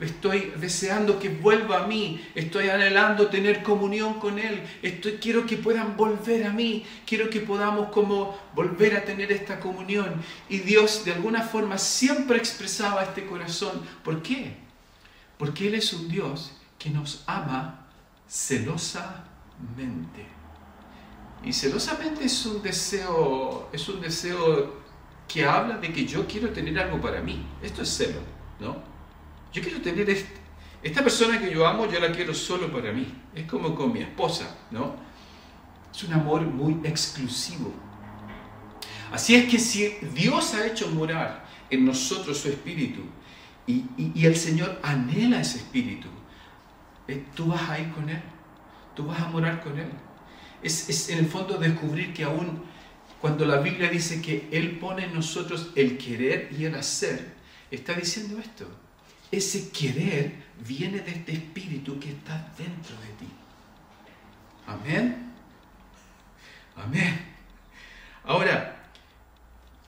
estoy 0.00 0.52
deseando 0.56 1.18
que 1.18 1.30
vuelva 1.30 1.84
a 1.84 1.86
mí, 1.86 2.22
estoy 2.34 2.68
anhelando 2.68 3.28
tener 3.28 3.62
comunión 3.62 4.20
con 4.20 4.38
Él, 4.38 4.62
estoy, 4.82 5.12
quiero 5.12 5.46
que 5.46 5.56
puedan 5.56 5.96
volver 5.96 6.46
a 6.46 6.50
mí, 6.50 6.84
quiero 7.06 7.30
que 7.30 7.40
podamos 7.40 7.88
como 7.88 8.38
volver 8.54 8.96
a 8.96 9.04
tener 9.04 9.32
esta 9.32 9.60
comunión. 9.60 10.22
Y 10.48 10.58
Dios 10.58 11.04
de 11.04 11.12
alguna 11.12 11.42
forma 11.42 11.78
siempre 11.78 12.36
expresaba 12.36 13.02
este 13.02 13.24
corazón. 13.26 13.80
¿Por 14.02 14.22
qué? 14.22 14.56
Porque 15.38 15.68
Él 15.68 15.74
es 15.74 15.92
un 15.92 16.08
Dios 16.08 16.52
que 16.78 16.90
nos 16.90 17.22
ama 17.26 17.86
celosa 18.28 19.24
mente. 19.76 20.26
Y 21.44 21.52
celosamente 21.52 22.24
es 22.24 22.46
un 22.46 22.62
deseo, 22.62 23.68
es 23.72 23.88
un 23.88 24.00
deseo 24.00 24.82
que 25.28 25.44
habla 25.44 25.76
de 25.76 25.92
que 25.92 26.06
yo 26.06 26.26
quiero 26.26 26.50
tener 26.50 26.78
algo 26.78 27.00
para 27.00 27.20
mí. 27.20 27.46
Esto 27.62 27.82
es 27.82 27.90
celo, 27.90 28.20
¿no? 28.60 28.76
Yo 29.52 29.62
quiero 29.62 29.80
tener 29.80 30.08
esta 30.82 31.02
persona 31.02 31.38
que 31.38 31.52
yo 31.52 31.66
amo, 31.66 31.86
yo 31.86 32.00
la 32.00 32.10
quiero 32.12 32.32
solo 32.32 32.72
para 32.72 32.92
mí. 32.92 33.06
Es 33.34 33.46
como 33.46 33.74
con 33.74 33.92
mi 33.92 34.00
esposa, 34.00 34.56
¿no? 34.70 34.96
Es 35.94 36.02
un 36.04 36.14
amor 36.14 36.42
muy 36.42 36.80
exclusivo. 36.82 37.72
Así 39.12 39.34
es 39.34 39.48
que 39.48 39.58
si 39.58 39.88
Dios 40.14 40.54
ha 40.54 40.66
hecho 40.66 40.90
morar 40.90 41.46
en 41.70 41.84
nosotros 41.84 42.38
su 42.38 42.48
espíritu 42.48 43.02
y, 43.66 43.84
y 43.96 44.26
el 44.26 44.34
Señor 44.34 44.80
anhela 44.82 45.40
ese 45.40 45.58
espíritu, 45.58 46.08
eh, 47.06 47.24
tú 47.34 47.48
vas 47.48 47.68
a 47.68 47.78
ir 47.78 47.92
con 47.92 48.08
Él 48.08 48.20
tú 48.94 49.06
vas 49.06 49.20
a 49.20 49.28
morar 49.28 49.62
con 49.62 49.78
Él. 49.78 49.90
Es, 50.62 51.08
en 51.10 51.18
el 51.18 51.26
fondo 51.26 51.58
descubrir 51.58 52.14
que 52.14 52.24
aún 52.24 52.62
cuando 53.20 53.44
la 53.44 53.58
Biblia 53.58 53.88
dice 53.88 54.20
que 54.20 54.48
Él 54.52 54.78
pone 54.78 55.04
en 55.04 55.14
nosotros 55.14 55.70
el 55.76 55.98
querer 55.98 56.50
y 56.58 56.64
el 56.64 56.74
hacer, 56.74 57.34
está 57.70 57.94
diciendo 57.94 58.38
esto. 58.38 58.66
Ese 59.30 59.70
querer 59.70 60.44
viene 60.66 61.00
de 61.00 61.10
este 61.10 61.32
espíritu 61.32 61.98
que 61.98 62.10
está 62.10 62.52
dentro 62.56 62.96
de 62.96 63.08
ti. 63.18 63.28
Amén. 64.66 65.32
Amén. 66.76 67.34
Ahora, 68.24 68.90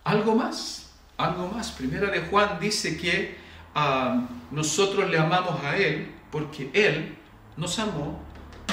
algo 0.04 0.34
más, 0.34 0.90
algo 1.16 1.48
más. 1.48 1.72
Primera 1.72 2.10
de 2.10 2.20
Juan 2.20 2.58
dice 2.60 2.96
que 2.96 3.36
ah, 3.74 4.28
nosotros 4.50 5.10
le 5.10 5.18
amamos 5.18 5.62
a 5.62 5.76
Él 5.76 6.10
porque 6.30 6.70
Él 6.72 7.16
nos 7.56 7.78
amó 7.78 8.25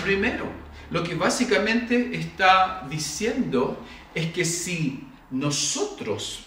primero. 0.04 0.46
Lo 0.92 1.04
que 1.04 1.16
básicamente 1.16 2.16
está 2.16 2.86
diciendo 2.90 3.78
es 4.14 4.32
que 4.32 4.46
si 4.46 5.08
nosotros 5.32 6.46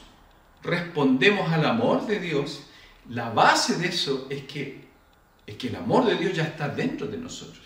respondemos 0.63 1.51
al 1.51 1.65
amor 1.65 2.07
de 2.07 2.21
Dios, 2.21 2.67
la 3.09 3.31
base 3.31 3.77
de 3.77 3.89
eso 3.89 4.27
es 4.31 4.43
que, 4.43 4.87
es 5.47 5.57
que 5.57 5.69
el 5.69 5.77
amor 5.77 6.07
de 6.07 6.17
Dios 6.17 6.35
ya 6.35 6.45
está 6.45 6.69
dentro 6.69 7.07
de 7.07 7.19
nosotros. 7.19 7.65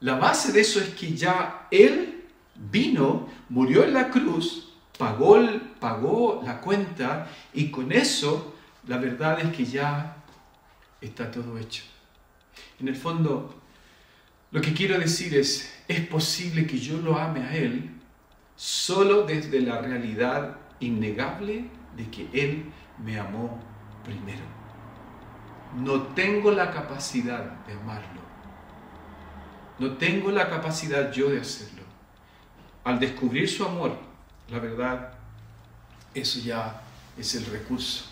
La 0.00 0.16
base 0.16 0.52
de 0.52 0.60
eso 0.60 0.80
es 0.80 0.90
que 0.90 1.14
ya 1.14 1.68
Él 1.70 2.24
vino, 2.54 3.28
murió 3.48 3.84
en 3.84 3.94
la 3.94 4.10
cruz, 4.10 4.74
pagó, 4.98 5.38
pagó 5.80 6.42
la 6.44 6.60
cuenta 6.60 7.30
y 7.52 7.70
con 7.70 7.92
eso 7.92 8.54
la 8.86 8.98
verdad 8.98 9.40
es 9.40 9.56
que 9.56 9.64
ya 9.64 10.16
está 11.00 11.30
todo 11.30 11.56
hecho. 11.58 11.84
En 12.78 12.88
el 12.88 12.96
fondo, 12.96 13.62
lo 14.54 14.60
que 14.60 14.72
quiero 14.72 14.96
decir 15.00 15.34
es, 15.34 15.74
es 15.88 16.06
posible 16.06 16.64
que 16.64 16.78
yo 16.78 16.98
lo 16.98 17.18
ame 17.18 17.40
a 17.40 17.56
Él 17.56 17.90
solo 18.54 19.24
desde 19.24 19.60
la 19.60 19.80
realidad 19.80 20.58
innegable 20.78 21.64
de 21.96 22.08
que 22.08 22.28
Él 22.32 22.66
me 23.04 23.18
amó 23.18 23.58
primero. 24.04 24.44
No 25.76 26.02
tengo 26.14 26.52
la 26.52 26.70
capacidad 26.70 27.42
de 27.66 27.72
amarlo. 27.72 28.20
No 29.80 29.96
tengo 29.96 30.30
la 30.30 30.48
capacidad 30.48 31.10
yo 31.10 31.30
de 31.30 31.40
hacerlo. 31.40 31.82
Al 32.84 33.00
descubrir 33.00 33.48
su 33.48 33.64
amor, 33.64 33.98
la 34.48 34.60
verdad, 34.60 35.14
eso 36.14 36.38
ya 36.38 36.80
es 37.18 37.34
el 37.34 37.44
recurso. 37.46 38.04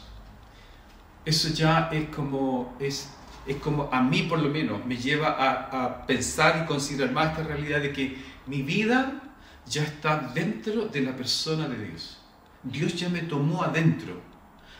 Eso 1.24 1.50
ya 1.50 1.88
es 1.92 2.08
como, 2.08 2.76
es 2.80 3.12
es 3.46 3.56
como 3.56 3.88
a 3.92 4.00
mí 4.02 4.22
por 4.22 4.38
lo 4.38 4.48
menos 4.48 4.84
me 4.86 4.96
lleva 4.96 5.36
a, 5.38 6.06
pensar 6.06 6.62
y 6.62 6.66
considerar 6.66 7.12
más 7.12 7.30
esta 7.30 7.44
realidad 7.44 7.80
de 7.80 7.92
que 7.92 8.16
mi 8.46 8.62
vida 8.62 9.20
ya 9.66 9.82
está 9.82 10.18
dentro 10.34 10.86
de 10.86 11.00
la 11.00 11.16
persona 11.16 11.68
de 11.68 11.86
Dios. 11.86 12.18
Dios 12.62 12.94
ya 12.94 13.08
me 13.08 13.20
tomó 13.22 13.62
adentro. 13.62 14.20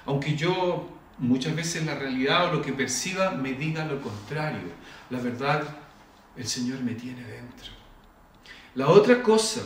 Aunque 0.07 0.37
yo 0.37 0.89
muchas 1.19 1.55
veces 1.55 1.85
la 1.85 1.95
realidad 1.95 2.49
o 2.49 2.55
lo 2.55 2.63
que 2.63 2.73
perciba 2.73 3.33
me 3.33 3.55
diga 3.55 3.85
lo 3.85 4.01
contrario. 4.01 4.73
La 5.11 5.21
verdad, 5.21 5.63
el 6.37 6.47
Señor 6.47 6.81
me 6.81 6.95
tiene 6.95 7.23
dentro. 7.23 7.71
La 8.75 8.89
otra 8.89 9.23
cosa, 9.23 9.61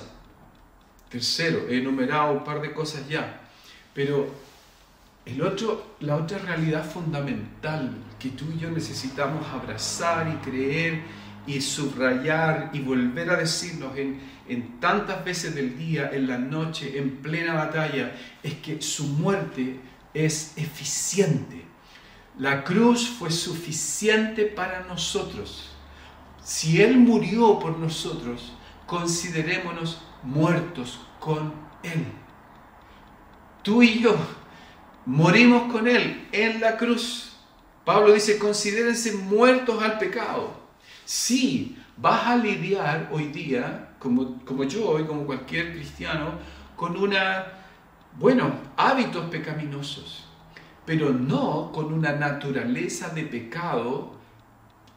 tercero, 1.09 1.69
he 1.69 1.79
enumerado 1.79 2.33
un 2.33 2.45
par 2.45 2.61
de 2.61 2.73
cosas 2.73 3.09
ya, 3.09 3.41
pero 3.95 4.29
el 5.27 5.43
otro, 5.43 5.97
la 6.01 6.17
otra 6.17 6.39
realidad 6.39 6.89
fundamental 6.89 7.93
que 8.19 8.31
tú 8.31 8.47
y 8.55 8.61
yo 8.61 8.71
necesitamos 8.71 9.45
abrazar 9.49 10.29
y 10.29 10.37
creer 10.49 11.03
y 11.47 11.61
subrayar 11.61 12.71
y 12.73 12.81
volver 12.81 13.31
a 13.31 13.37
decirnos 13.37 13.97
en, 13.97 14.21
en 14.49 14.81
tantas 14.81 15.25
veces 15.25 15.55
del 15.55 15.77
día, 15.77 16.11
en 16.13 16.29
la 16.29 16.39
noche, 16.39 16.97
en 16.97 17.17
plena 17.17 17.55
batalla, 17.55 18.15
es 18.43 18.55
que 18.55 18.81
su 18.81 19.05
muerte 19.05 19.81
es 20.15 20.57
eficiente. 20.57 21.65
La 22.39 22.63
cruz 22.63 23.09
fue 23.09 23.31
suficiente 23.31 24.45
para 24.45 24.85
nosotros. 24.85 25.71
Si 26.43 26.81
Él 26.81 26.99
murió 26.99 27.59
por 27.59 27.79
nosotros, 27.79 28.53
considerémonos 28.87 30.03
muertos 30.23 31.01
con 31.19 31.53
Él. 31.83 32.07
Tú 33.63 33.83
y 33.83 34.01
yo 34.01 34.17
morimos 35.07 35.73
con 35.73 35.89
Él 35.89 36.27
en 36.33 36.61
la 36.61 36.77
cruz. 36.77 37.33
Pablo 37.85 38.13
dice, 38.13 38.39
considérense 38.39 39.13
muertos 39.13 39.83
al 39.83 39.99
pecado. 39.99 40.61
Sí, 41.05 41.79
vas 41.97 42.27
a 42.27 42.37
lidiar 42.37 43.09
hoy 43.13 43.29
día, 43.29 43.95
como, 44.01 44.45
como 44.45 44.65
yo 44.65 44.89
hoy, 44.91 45.05
como 45.05 45.25
cualquier 45.25 45.73
cristiano, 45.73 46.33
con 46.75 46.97
una, 46.97 47.47
bueno, 48.19 48.53
hábitos 48.77 49.31
pecaminosos, 49.31 50.25
pero 50.85 51.11
no 51.11 51.71
con 51.73 51.93
una 51.93 52.13
naturaleza 52.13 53.11
de 53.11 53.23
pecado 53.23 54.17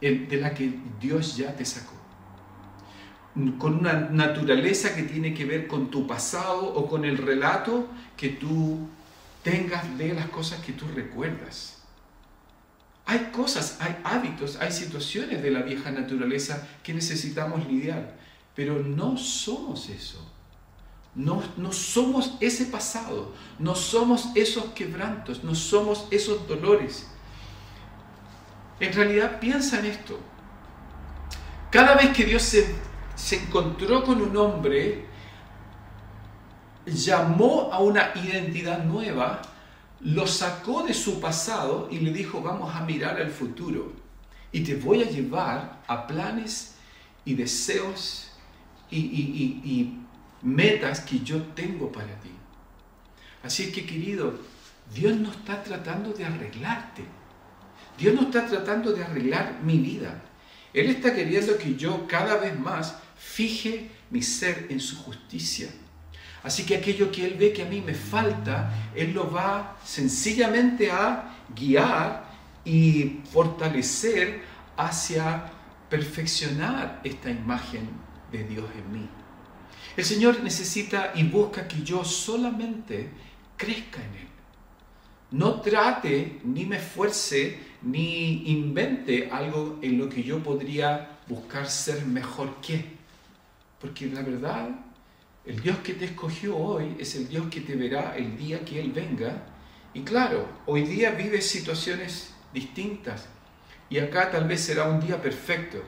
de 0.01 0.37
la 0.41 0.53
que 0.53 0.79
Dios 0.99 1.37
ya 1.37 1.55
te 1.55 1.65
sacó. 1.65 1.93
Con 3.59 3.75
una 3.75 3.93
naturaleza 3.93 4.95
que 4.95 5.03
tiene 5.03 5.33
que 5.33 5.45
ver 5.45 5.67
con 5.67 5.91
tu 5.91 6.07
pasado 6.07 6.73
o 6.73 6.87
con 6.87 7.05
el 7.05 7.17
relato 7.17 7.87
que 8.17 8.29
tú 8.29 8.89
tengas 9.43 9.97
de 9.97 10.13
las 10.13 10.29
cosas 10.29 10.63
que 10.63 10.73
tú 10.73 10.85
recuerdas. 10.87 11.77
Hay 13.05 13.31
cosas, 13.31 13.77
hay 13.79 13.97
hábitos, 14.03 14.57
hay 14.57 14.71
situaciones 14.71 15.41
de 15.41 15.51
la 15.51 15.63
vieja 15.63 15.89
naturaleza 15.89 16.67
que 16.83 16.93
necesitamos 16.93 17.67
lidiar, 17.67 18.15
pero 18.55 18.83
no 18.83 19.17
somos 19.17 19.89
eso. 19.89 20.23
No, 21.15 21.41
no 21.57 21.71
somos 21.71 22.35
ese 22.39 22.65
pasado, 22.65 23.33
no 23.57 23.73
somos 23.73 24.29
esos 24.35 24.65
quebrantos, 24.75 25.43
no 25.43 25.55
somos 25.55 26.07
esos 26.11 26.47
dolores. 26.47 27.07
En 28.79 28.93
realidad 28.93 29.39
piensa 29.39 29.79
en 29.79 29.87
esto. 29.87 30.19
Cada 31.71 31.95
vez 31.95 32.15
que 32.15 32.25
Dios 32.25 32.43
se, 32.43 32.75
se 33.15 33.37
encontró 33.37 34.03
con 34.03 34.21
un 34.21 34.37
hombre, 34.37 35.08
llamó 36.91 37.69
a 37.71 37.79
una 37.79 38.11
identidad 38.15 38.83
nueva, 38.83 39.41
lo 40.01 40.27
sacó 40.27 40.83
de 40.83 40.93
su 40.93 41.19
pasado 41.19 41.87
y 41.91 41.99
le 41.99 42.11
dijo, 42.11 42.41
vamos 42.41 42.75
a 42.75 42.81
mirar 42.81 43.19
al 43.19 43.31
futuro 43.31 43.93
y 44.51 44.61
te 44.61 44.75
voy 44.75 45.03
a 45.03 45.09
llevar 45.09 45.81
a 45.87 46.07
planes 46.07 46.75
y 47.25 47.33
deseos 47.33 48.31
y, 48.89 48.97
y 48.97 49.99
metas 50.41 51.01
que 51.01 51.19
yo 51.19 51.41
tengo 51.53 51.91
para 51.91 52.19
ti. 52.19 52.31
Así 53.43 53.63
es 53.63 53.73
que 53.73 53.85
querido, 53.85 54.33
Dios 54.93 55.15
no 55.15 55.31
está 55.31 55.63
tratando 55.63 56.11
de 56.11 56.25
arreglarte. 56.25 57.03
Dios 57.97 58.15
no 58.15 58.21
está 58.21 58.45
tratando 58.45 58.91
de 58.93 59.03
arreglar 59.03 59.59
mi 59.63 59.77
vida. 59.77 60.21
Él 60.73 60.89
está 60.89 61.13
queriendo 61.13 61.57
que 61.57 61.75
yo 61.75 62.07
cada 62.07 62.37
vez 62.37 62.57
más 62.57 62.95
fije 63.17 63.91
mi 64.09 64.21
ser 64.21 64.67
en 64.69 64.79
su 64.79 64.97
justicia. 64.97 65.69
Así 66.43 66.65
que 66.65 66.77
aquello 66.77 67.11
que 67.11 67.25
Él 67.25 67.35
ve 67.37 67.51
que 67.51 67.63
a 67.63 67.65
mí 67.65 67.81
me 67.81 67.93
falta, 67.93 68.71
Él 68.95 69.13
lo 69.13 69.31
va 69.31 69.77
sencillamente 69.83 70.89
a 70.89 71.35
guiar 71.55 72.29
y 72.63 73.19
fortalecer 73.31 74.41
hacia 74.77 75.51
perfeccionar 75.89 77.01
esta 77.03 77.29
imagen 77.29 77.89
de 78.31 78.43
Dios 78.43 78.65
en 78.77 78.91
mí. 78.91 79.09
El 79.97 80.05
Señor 80.05 80.41
necesita 80.41 81.11
y 81.15 81.23
busca 81.23 81.67
que 81.67 81.83
yo 81.83 82.05
solamente 82.05 83.09
crezca 83.57 84.01
en 84.01 84.15
Él. 84.15 84.27
No 85.31 85.61
trate, 85.61 86.39
ni 86.43 86.65
me 86.65 86.77
esfuerce, 86.77 87.59
ni 87.81 88.49
invente 88.49 89.29
algo 89.31 89.77
en 89.81 89.97
lo 89.97 90.09
que 90.09 90.23
yo 90.23 90.41
podría 90.41 91.19
buscar 91.27 91.69
ser 91.69 92.05
mejor 92.05 92.55
que. 92.61 92.97
Porque 93.79 94.07
la 94.07 94.21
verdad, 94.21 94.69
el 95.45 95.61
Dios 95.61 95.77
que 95.79 95.93
te 95.93 96.05
escogió 96.05 96.57
hoy 96.57 96.95
es 96.99 97.15
el 97.15 97.27
Dios 97.27 97.47
que 97.49 97.61
te 97.61 97.75
verá 97.75 98.15
el 98.15 98.37
día 98.37 98.63
que 98.63 98.79
Él 98.79 98.91
venga. 98.91 99.43
Y 99.93 100.01
claro, 100.01 100.47
hoy 100.65 100.83
día 100.83 101.11
vives 101.11 101.49
situaciones 101.49 102.33
distintas. 102.53 103.27
Y 103.89 103.97
acá 103.99 104.29
tal 104.29 104.47
vez 104.47 104.61
será 104.61 104.85
un 104.85 104.99
día 104.99 105.21
perfecto. 105.21 105.81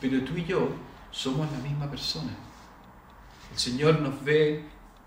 Pero 0.00 0.22
tú 0.24 0.36
y 0.36 0.44
yo 0.44 0.70
somos 1.10 1.50
la 1.52 1.58
misma 1.58 1.90
persona. 1.90 2.32
El 3.52 3.58
Señor 3.58 4.00
nos 4.00 4.22
ve 4.24 4.64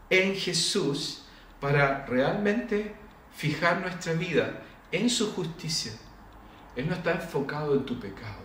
en 0.09 0.35
Jesús 0.35 1.25
para 1.59 2.05
realmente 2.05 2.95
fijar 3.35 3.81
nuestra 3.81 4.13
vida 4.13 4.61
en 4.91 5.09
su 5.09 5.33
justicia. 5.33 5.93
Él 6.75 6.87
no 6.87 6.95
está 6.95 7.11
enfocado 7.11 7.75
en 7.75 7.85
tu 7.85 7.99
pecado. 7.99 8.43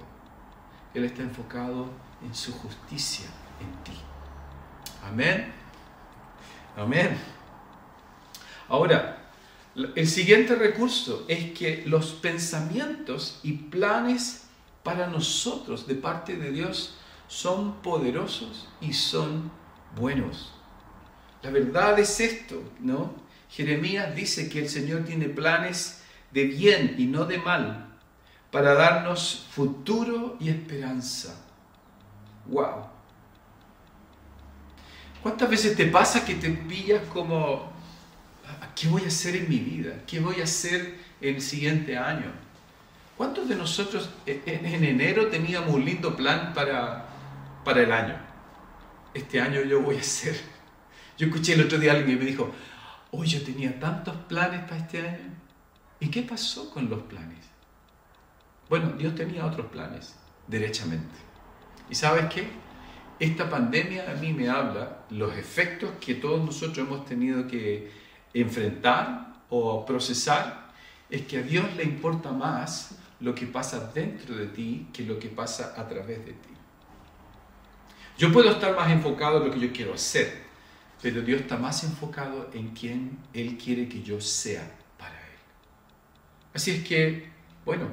Él 0.94 1.05
está 1.05 1.22
enfocado 1.22 1.90
en 2.24 2.35
su 2.35 2.53
justicia 2.53 3.27
en 3.61 3.85
ti. 3.85 4.08
Amén. 5.07 5.53
Amén. 6.77 7.19
Ahora, 8.69 9.31
el 9.75 10.09
siguiente 10.09 10.55
recurso 10.55 11.25
es 11.29 11.53
que 11.53 11.85
los 11.87 12.13
pensamientos 12.13 13.41
y 13.43 13.53
planes 13.53 14.45
para 14.83 15.07
nosotros 15.07 15.87
de 15.87 15.95
parte 15.95 16.37
de 16.37 16.51
Dios 16.51 16.95
son 17.29 17.83
poderosos 17.83 18.69
y 18.81 18.93
son 18.93 19.51
buenos. 19.97 20.53
La 21.43 21.51
verdad 21.51 21.99
es 21.99 22.21
esto, 22.21 22.63
¿no? 22.81 23.15
Jeremías 23.51 24.15
dice 24.15 24.49
que 24.49 24.61
el 24.61 24.69
Señor 24.69 25.05
tiene 25.05 25.29
planes 25.29 26.03
de 26.33 26.45
bien 26.45 26.97
y 26.99 27.07
no 27.07 27.25
de 27.25 27.39
mal 27.39 27.89
para 28.51 28.75
darnos 28.75 29.47
futuro 29.51 30.37
y 30.41 30.49
esperanza. 30.49 31.35
¡Wow! 32.47 32.88
¿Cuántas 35.29 35.51
veces 35.51 35.77
te 35.77 35.85
pasa 35.85 36.25
que 36.25 36.37
te 36.37 36.49
pillas 36.49 37.03
como, 37.12 37.71
¿qué 38.75 38.88
voy 38.88 39.05
a 39.05 39.09
hacer 39.09 39.37
en 39.37 39.47
mi 39.47 39.59
vida? 39.59 39.93
¿Qué 40.07 40.21
voy 40.21 40.41
a 40.41 40.45
hacer 40.45 40.97
el 41.21 41.43
siguiente 41.43 41.99
año? 41.99 42.33
¿Cuántos 43.14 43.47
de 43.47 43.55
nosotros 43.55 44.09
en, 44.25 44.64
enero 44.64 45.27
teníamos 45.27 45.75
un 45.75 45.85
lindo 45.85 46.17
plan 46.17 46.55
para, 46.55 47.05
para 47.62 47.83
el 47.83 47.93
año? 47.93 48.17
Este 49.12 49.38
año 49.38 49.61
yo 49.61 49.83
voy 49.83 49.97
a 49.97 50.01
hacer. 50.01 50.35
Yo 51.19 51.27
escuché 51.27 51.53
el 51.53 51.61
otro 51.61 51.77
día 51.77 51.93
a 51.93 51.97
alguien 51.97 52.19
que 52.19 52.25
me 52.25 52.31
dijo, 52.31 52.51
hoy 53.11 53.27
yo 53.27 53.43
tenía 53.43 53.79
tantos 53.79 54.17
planes 54.29 54.62
para 54.62 54.79
este 54.79 55.07
año. 55.07 55.35
¿Y 56.01 56.09
qué 56.09 56.23
pasó 56.23 56.71
con 56.71 56.88
los 56.88 57.03
planes? 57.03 57.45
Bueno, 58.71 58.93
Dios 58.93 59.14
tenía 59.14 59.45
otros 59.45 59.67
planes, 59.67 60.14
derechamente. 60.47 61.17
¿Y 61.91 61.95
sabes 61.95 62.33
qué? 62.33 62.49
Esta 63.19 63.51
pandemia 63.51 64.11
a 64.11 64.15
mí 64.15 64.33
me 64.33 64.49
habla 64.49 64.99
los 65.11 65.37
efectos 65.37 65.91
que 66.01 66.15
todos 66.15 66.45
nosotros 66.45 66.87
hemos 66.87 67.05
tenido 67.05 67.49
que 67.49 67.91
enfrentar 68.33 69.35
o 69.51 69.85
procesar, 69.85 70.69
es 71.11 71.23
que 71.23 71.39
a 71.39 71.43
Dios 71.43 71.65
le 71.77 71.83
importa 71.83 72.31
más 72.31 72.97
lo 73.21 73.35
que 73.35 73.47
pasa 73.47 73.91
dentro 73.93 74.37
de 74.37 74.47
ti 74.47 74.89
que 74.93 75.05
lo 75.05 75.19
que 75.19 75.29
pasa 75.29 75.75
a 75.77 75.89
través 75.89 76.25
de 76.25 76.33
ti. 76.33 76.51
Yo 78.19 78.33
puedo 78.33 78.51
estar 78.51 78.77
más 78.77 78.91
enfocado 78.91 79.39
en 79.39 79.49
lo 79.49 79.55
que 79.55 79.61
yo 79.61 79.73
quiero 79.73 79.95
hacer, 79.95 80.43
pero 81.03 81.23
Dios 81.23 81.41
está 81.41 81.57
más 81.57 81.83
enfocado 81.85 82.51
en 82.53 82.71
quién 82.71 83.19
Él 83.33 83.57
quiere 83.57 83.89
que 83.89 84.03
yo 84.03 84.21
sea 84.21 84.63
para 84.99 85.15
Él. 85.15 85.39
Así 86.55 86.73
es 86.73 86.85
que, 86.85 87.29
bueno, 87.65 87.87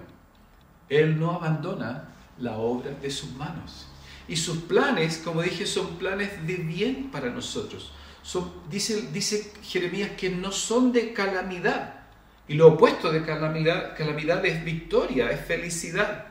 Él 0.89 1.19
no 1.19 1.31
abandona 1.31 2.09
la 2.37 2.57
obra 2.57 2.91
de 2.91 3.09
sus 3.09 3.31
manos. 3.33 3.87
Y 4.27 4.35
sus 4.37 4.57
planes, 4.57 5.21
como 5.23 5.41
dije, 5.41 5.65
son 5.65 5.97
planes 5.97 6.45
de 6.47 6.55
bien 6.55 7.11
para 7.11 7.29
nosotros. 7.29 7.91
Son, 8.23 8.51
dice, 8.69 9.09
dice 9.13 9.53
Jeremías 9.63 10.11
que 10.17 10.29
no 10.29 10.51
son 10.51 10.91
de 10.91 11.13
calamidad. 11.13 12.05
Y 12.47 12.55
lo 12.55 12.69
opuesto 12.69 13.11
de 13.11 13.23
calamidad, 13.23 13.95
calamidad 13.95 14.43
es 14.45 14.63
victoria, 14.63 15.31
es 15.31 15.45
felicidad. 15.45 16.25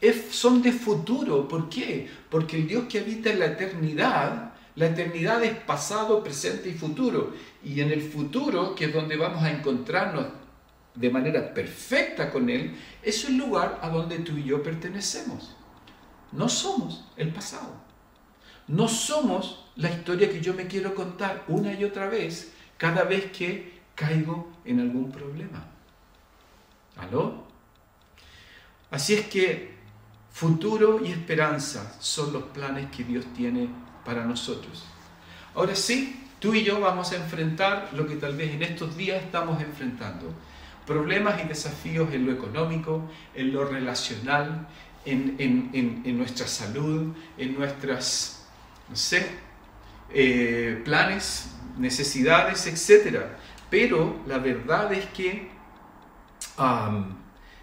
Es, 0.00 0.30
son 0.30 0.62
de 0.62 0.72
futuro. 0.72 1.48
¿Por 1.48 1.68
qué? 1.68 2.08
Porque 2.30 2.56
el 2.56 2.68
Dios 2.68 2.84
que 2.88 3.00
habita 3.00 3.30
en 3.30 3.40
la 3.40 3.46
eternidad 3.46 4.54
La 4.76 4.86
eternidad 4.86 5.42
es 5.42 5.54
pasado, 5.56 6.22
presente 6.22 6.68
y 6.68 6.74
futuro. 6.74 7.34
Y 7.64 7.80
en 7.80 7.90
el 7.90 8.02
futuro, 8.02 8.74
que 8.74 8.86
es 8.86 8.94
donde 8.94 9.16
vamos 9.16 9.42
a 9.42 9.50
encontrarnos 9.50 10.26
de 10.94 11.10
manera 11.10 11.52
perfecta 11.52 12.30
con 12.30 12.48
Él, 12.48 12.76
es 13.02 13.24
el 13.24 13.36
lugar 13.36 13.80
a 13.82 13.88
donde 13.88 14.18
tú 14.20 14.36
y 14.36 14.44
yo 14.44 14.62
pertenecemos. 14.62 15.56
No 16.32 16.48
somos 16.48 17.04
el 17.16 17.32
pasado. 17.32 17.74
No 18.68 18.86
somos 18.88 19.66
la 19.76 19.90
historia 19.90 20.30
que 20.30 20.40
yo 20.40 20.54
me 20.54 20.66
quiero 20.66 20.94
contar 20.94 21.44
una 21.48 21.72
y 21.72 21.84
otra 21.84 22.08
vez 22.08 22.52
cada 22.76 23.04
vez 23.04 23.32
que 23.32 23.80
caigo 23.94 24.50
en 24.64 24.80
algún 24.80 25.10
problema. 25.10 25.64
¿Aló? 26.96 27.44
Así 28.90 29.14
es 29.14 29.26
que 29.26 29.74
futuro 30.32 31.04
y 31.04 31.10
esperanza 31.10 31.96
son 32.00 32.32
los 32.32 32.44
planes 32.44 32.90
que 32.90 33.04
Dios 33.04 33.24
tiene 33.36 33.68
para 34.04 34.24
nosotros. 34.24 34.84
Ahora 35.54 35.74
sí, 35.74 36.28
tú 36.38 36.54
y 36.54 36.62
yo 36.62 36.80
vamos 36.80 37.12
a 37.12 37.16
enfrentar 37.16 37.90
lo 37.92 38.06
que 38.06 38.16
tal 38.16 38.36
vez 38.36 38.52
en 38.52 38.62
estos 38.62 38.96
días 38.96 39.22
estamos 39.22 39.60
enfrentando. 39.60 40.32
Problemas 40.86 41.42
y 41.44 41.48
desafíos 41.48 42.12
en 42.12 42.26
lo 42.26 42.32
económico, 42.32 43.02
en 43.34 43.52
lo 43.52 43.64
relacional, 43.64 44.66
en, 45.04 46.18
nuestra 46.18 46.46
salud, 46.46 47.14
en 47.38 47.54
nuestras, 47.54 48.46
no 48.88 48.96
sé, 48.96 49.26
eh, 50.12 50.80
planes, 50.84 51.50
necesidades, 51.78 52.66
etc. 52.66 53.20
Pero 53.70 54.20
la 54.26 54.38
verdad 54.38 54.92
es 54.92 55.06
que 55.06 55.50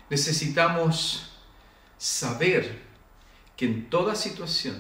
necesitamos 0.10 1.32
saber 1.98 2.82
que 3.56 3.66
en 3.66 3.90
toda 3.90 4.16
situación 4.16 4.76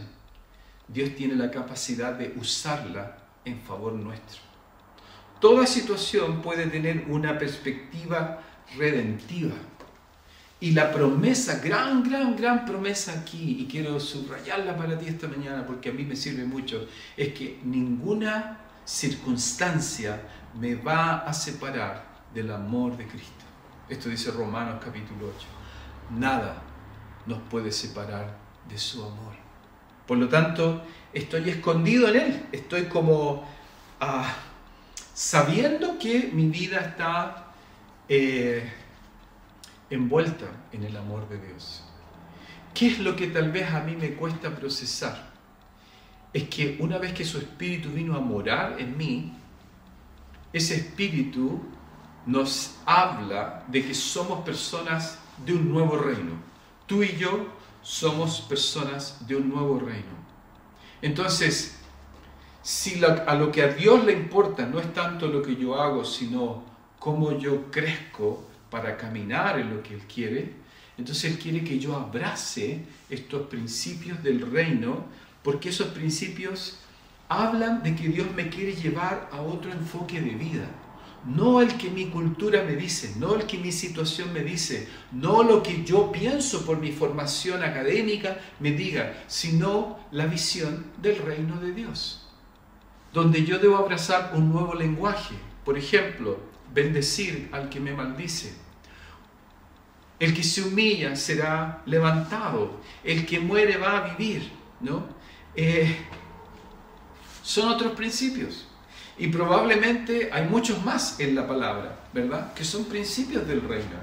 Dios 0.87 1.15
tiene 1.15 1.35
la 1.35 1.51
capacidad 1.51 2.13
de 2.13 2.33
usarla 2.37 3.17
en 3.43 3.61
favor 3.61 3.93
nuestro. 3.93 4.41
Toda 5.39 5.67
situación 5.67 6.41
puede 6.41 6.67
tener 6.67 7.05
una 7.09 7.37
perspectiva 7.37 8.41
redentiva. 8.77 9.55
Y 10.59 10.71
la 10.71 10.91
promesa, 10.91 11.59
gran, 11.63 12.03
gran, 12.03 12.35
gran 12.35 12.65
promesa 12.65 13.13
aquí, 13.13 13.57
y 13.59 13.67
quiero 13.67 13.99
subrayarla 13.99 14.75
para 14.75 14.97
ti 14.97 15.05
esta 15.07 15.27
mañana 15.27 15.65
porque 15.65 15.89
a 15.89 15.93
mí 15.93 16.03
me 16.03 16.15
sirve 16.15 16.45
mucho, 16.45 16.87
es 17.15 17.33
que 17.33 17.59
ninguna 17.63 18.57
circunstancia 18.83 20.19
me 20.59 20.75
va 20.75 21.17
a 21.19 21.33
separar 21.33 22.05
del 22.33 22.51
amor 22.51 22.97
de 22.97 23.07
Cristo. 23.07 23.45
Esto 23.87 24.09
dice 24.09 24.31
Romanos 24.31 24.81
capítulo 24.83 25.31
8. 25.37 25.47
Nada 26.17 26.61
nos 27.25 27.39
puede 27.43 27.71
separar 27.71 28.37
de 28.67 28.77
su 28.77 29.03
amor. 29.03 29.35
Por 30.07 30.17
lo 30.17 30.27
tanto, 30.29 30.83
estoy 31.13 31.49
escondido 31.49 32.07
en 32.07 32.15
Él. 32.15 32.45
Estoy 32.51 32.85
como 32.85 33.47
ah, 33.99 34.33
sabiendo 35.13 35.99
que 35.99 36.31
mi 36.33 36.47
vida 36.47 36.79
está 36.79 37.47
eh, 38.07 38.71
envuelta 39.89 40.47
en 40.71 40.83
el 40.83 40.95
amor 40.97 41.27
de 41.29 41.39
Dios. 41.39 41.83
¿Qué 42.73 42.87
es 42.87 42.99
lo 42.99 43.15
que 43.15 43.27
tal 43.27 43.51
vez 43.51 43.71
a 43.71 43.81
mí 43.81 43.95
me 43.95 44.13
cuesta 44.13 44.55
procesar? 44.55 45.31
Es 46.33 46.47
que 46.49 46.77
una 46.79 46.97
vez 46.97 47.13
que 47.13 47.25
su 47.25 47.37
espíritu 47.37 47.89
vino 47.89 48.15
a 48.15 48.19
morar 48.19 48.79
en 48.79 48.97
mí, 48.97 49.33
ese 50.53 50.75
espíritu 50.75 51.61
nos 52.25 52.75
habla 52.85 53.63
de 53.67 53.83
que 53.85 53.93
somos 53.93 54.43
personas 54.43 55.17
de 55.45 55.53
un 55.53 55.69
nuevo 55.69 55.97
reino. 55.97 56.33
Tú 56.85 57.03
y 57.03 57.15
yo 57.15 57.47
somos 57.81 58.41
personas 58.41 59.25
de 59.25 59.35
un 59.37 59.49
nuevo 59.49 59.79
reino. 59.79 60.17
Entonces, 61.01 61.79
si 62.61 63.01
a 63.03 63.33
lo 63.35 63.51
que 63.51 63.63
a 63.63 63.69
Dios 63.69 64.03
le 64.03 64.11
importa 64.11 64.65
no 64.65 64.79
es 64.79 64.93
tanto 64.93 65.27
lo 65.27 65.41
que 65.41 65.55
yo 65.55 65.79
hago, 65.81 66.03
sino 66.03 66.63
cómo 66.99 67.37
yo 67.37 67.71
crezco 67.71 68.43
para 68.69 68.97
caminar 68.97 69.59
en 69.59 69.75
lo 69.75 69.83
que 69.83 69.93
Él 69.93 70.01
quiere, 70.13 70.53
entonces 70.97 71.31
Él 71.31 71.39
quiere 71.39 71.63
que 71.63 71.79
yo 71.79 71.95
abrace 71.95 72.81
estos 73.09 73.47
principios 73.47 74.21
del 74.23 74.51
reino, 74.51 75.05
porque 75.43 75.69
esos 75.69 75.87
principios 75.87 76.79
hablan 77.29 77.83
de 77.83 77.95
que 77.95 78.09
Dios 78.09 78.27
me 78.35 78.49
quiere 78.49 78.73
llevar 78.73 79.29
a 79.31 79.41
otro 79.41 79.71
enfoque 79.71 80.21
de 80.21 80.31
vida 80.31 80.69
no 81.27 81.61
el 81.61 81.77
que 81.77 81.89
mi 81.89 82.05
cultura 82.05 82.63
me 82.63 82.75
dice, 82.75 83.15
no 83.17 83.35
el 83.35 83.45
que 83.45 83.57
mi 83.57 83.71
situación 83.71 84.31
me 84.31 84.41
dice, 84.41 84.87
no 85.11 85.43
lo 85.43 85.61
que 85.61 85.83
yo 85.83 86.11
pienso 86.11 86.65
por 86.65 86.79
mi 86.79 86.91
formación 86.91 87.63
académica 87.63 88.39
me 88.59 88.71
diga, 88.71 89.23
sino 89.27 89.99
la 90.11 90.25
visión 90.25 90.85
del 91.01 91.17
reino 91.17 91.59
de 91.59 91.73
Dios, 91.73 92.27
donde 93.13 93.43
yo 93.43 93.59
debo 93.59 93.77
abrazar 93.77 94.31
un 94.35 94.51
nuevo 94.51 94.73
lenguaje. 94.73 95.35
Por 95.65 95.77
ejemplo, 95.77 96.39
bendecir 96.73 97.49
al 97.51 97.69
que 97.69 97.79
me 97.79 97.93
maldice. 97.93 98.53
El 100.19 100.33
que 100.33 100.43
se 100.43 100.63
humilla 100.63 101.15
será 101.15 101.83
levantado, 101.85 102.81
el 103.03 103.25
que 103.25 103.39
muere 103.39 103.77
va 103.77 103.97
a 103.97 104.15
vivir, 104.15 104.49
¿no? 104.81 105.05
Eh, 105.55 105.95
son 107.43 107.69
otros 107.69 107.93
principios. 107.93 108.67
Y 109.19 109.27
probablemente 109.27 110.29
hay 110.31 110.47
muchos 110.47 110.83
más 110.83 111.19
en 111.19 111.35
la 111.35 111.47
palabra, 111.47 111.99
¿verdad? 112.13 112.53
Que 112.53 112.63
son 112.63 112.85
principios 112.85 113.47
del 113.47 113.61
reino. 113.61 113.97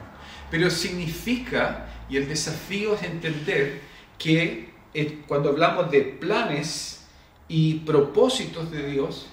Pero 0.50 0.70
significa, 0.70 1.86
y 2.08 2.16
el 2.16 2.28
desafío 2.28 2.94
es 2.94 3.02
entender 3.02 3.80
que 4.18 4.72
eh, 4.92 5.22
cuando 5.26 5.50
hablamos 5.50 5.90
de 5.90 6.00
planes 6.00 7.06
y 7.48 7.74
propósitos 7.80 8.70
de 8.70 8.90
Dios, 8.90 9.28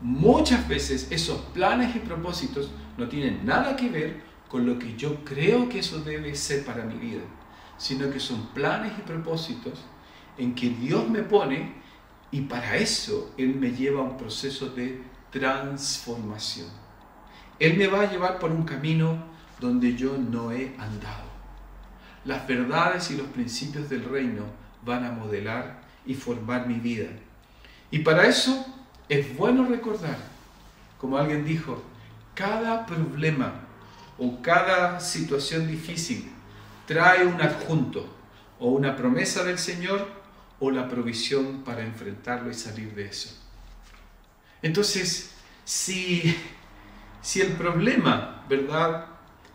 muchas 0.00 0.68
veces 0.68 1.08
esos 1.10 1.38
planes 1.52 1.94
y 1.96 2.00
propósitos 2.00 2.70
no 2.96 3.08
tienen 3.08 3.44
nada 3.44 3.76
que 3.76 3.88
ver 3.88 4.22
con 4.48 4.66
lo 4.66 4.78
que 4.78 4.94
yo 4.96 5.24
creo 5.24 5.68
que 5.68 5.80
eso 5.80 6.00
debe 6.00 6.34
ser 6.34 6.64
para 6.64 6.84
mi 6.84 6.94
vida, 6.94 7.22
sino 7.78 8.10
que 8.10 8.20
son 8.20 8.46
planes 8.48 8.92
y 8.98 9.02
propósitos 9.02 9.80
en 10.38 10.54
que 10.54 10.70
Dios 10.70 11.08
me 11.08 11.22
pone 11.22 11.74
y 12.30 12.42
para 12.42 12.76
eso 12.76 13.32
Él 13.36 13.54
me 13.56 13.72
lleva 13.72 14.00
a 14.00 14.04
un 14.04 14.16
proceso 14.16 14.68
de 14.68 15.02
transformación. 15.30 16.68
Él 17.58 17.76
me 17.76 17.86
va 17.86 18.02
a 18.02 18.10
llevar 18.10 18.38
por 18.38 18.50
un 18.50 18.64
camino 18.64 19.24
donde 19.60 19.96
yo 19.96 20.18
no 20.18 20.52
he 20.52 20.74
andado. 20.78 21.24
Las 22.24 22.46
verdades 22.46 23.10
y 23.10 23.16
los 23.16 23.26
principios 23.28 23.88
del 23.88 24.04
reino 24.04 24.44
van 24.84 25.04
a 25.04 25.12
modelar 25.12 25.82
y 26.06 26.14
formar 26.14 26.66
mi 26.66 26.74
vida. 26.74 27.08
Y 27.90 28.00
para 28.00 28.26
eso 28.26 28.66
es 29.08 29.36
bueno 29.36 29.66
recordar, 29.66 30.16
como 30.98 31.18
alguien 31.18 31.44
dijo, 31.44 31.82
cada 32.34 32.86
problema 32.86 33.52
o 34.18 34.40
cada 34.42 35.00
situación 35.00 35.66
difícil 35.66 36.30
trae 36.86 37.26
un 37.26 37.40
adjunto 37.40 38.06
o 38.58 38.68
una 38.68 38.96
promesa 38.96 39.44
del 39.44 39.58
Señor 39.58 40.06
o 40.60 40.70
la 40.70 40.88
provisión 40.88 41.62
para 41.64 41.82
enfrentarlo 41.82 42.50
y 42.50 42.54
salir 42.54 42.94
de 42.94 43.06
eso. 43.06 43.30
Entonces, 44.62 45.34
si, 45.64 46.36
si 47.20 47.40
el 47.40 47.52
problema, 47.52 48.44
¿verdad? 48.48 49.06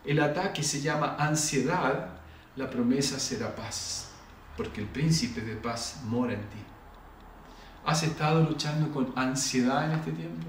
El 0.04 0.20
ataque 0.20 0.62
se 0.62 0.80
llama 0.80 1.16
ansiedad, 1.18 2.10
la 2.56 2.70
promesa 2.70 3.18
será 3.18 3.54
paz, 3.54 4.10
porque 4.56 4.80
el 4.80 4.86
príncipe 4.86 5.40
de 5.40 5.56
paz 5.56 6.00
mora 6.04 6.34
en 6.34 6.40
ti. 6.40 6.58
¿Has 7.84 8.02
estado 8.02 8.42
luchando 8.42 8.92
con 8.92 9.12
ansiedad 9.16 9.86
en 9.86 9.98
este 9.98 10.12
tiempo? 10.12 10.46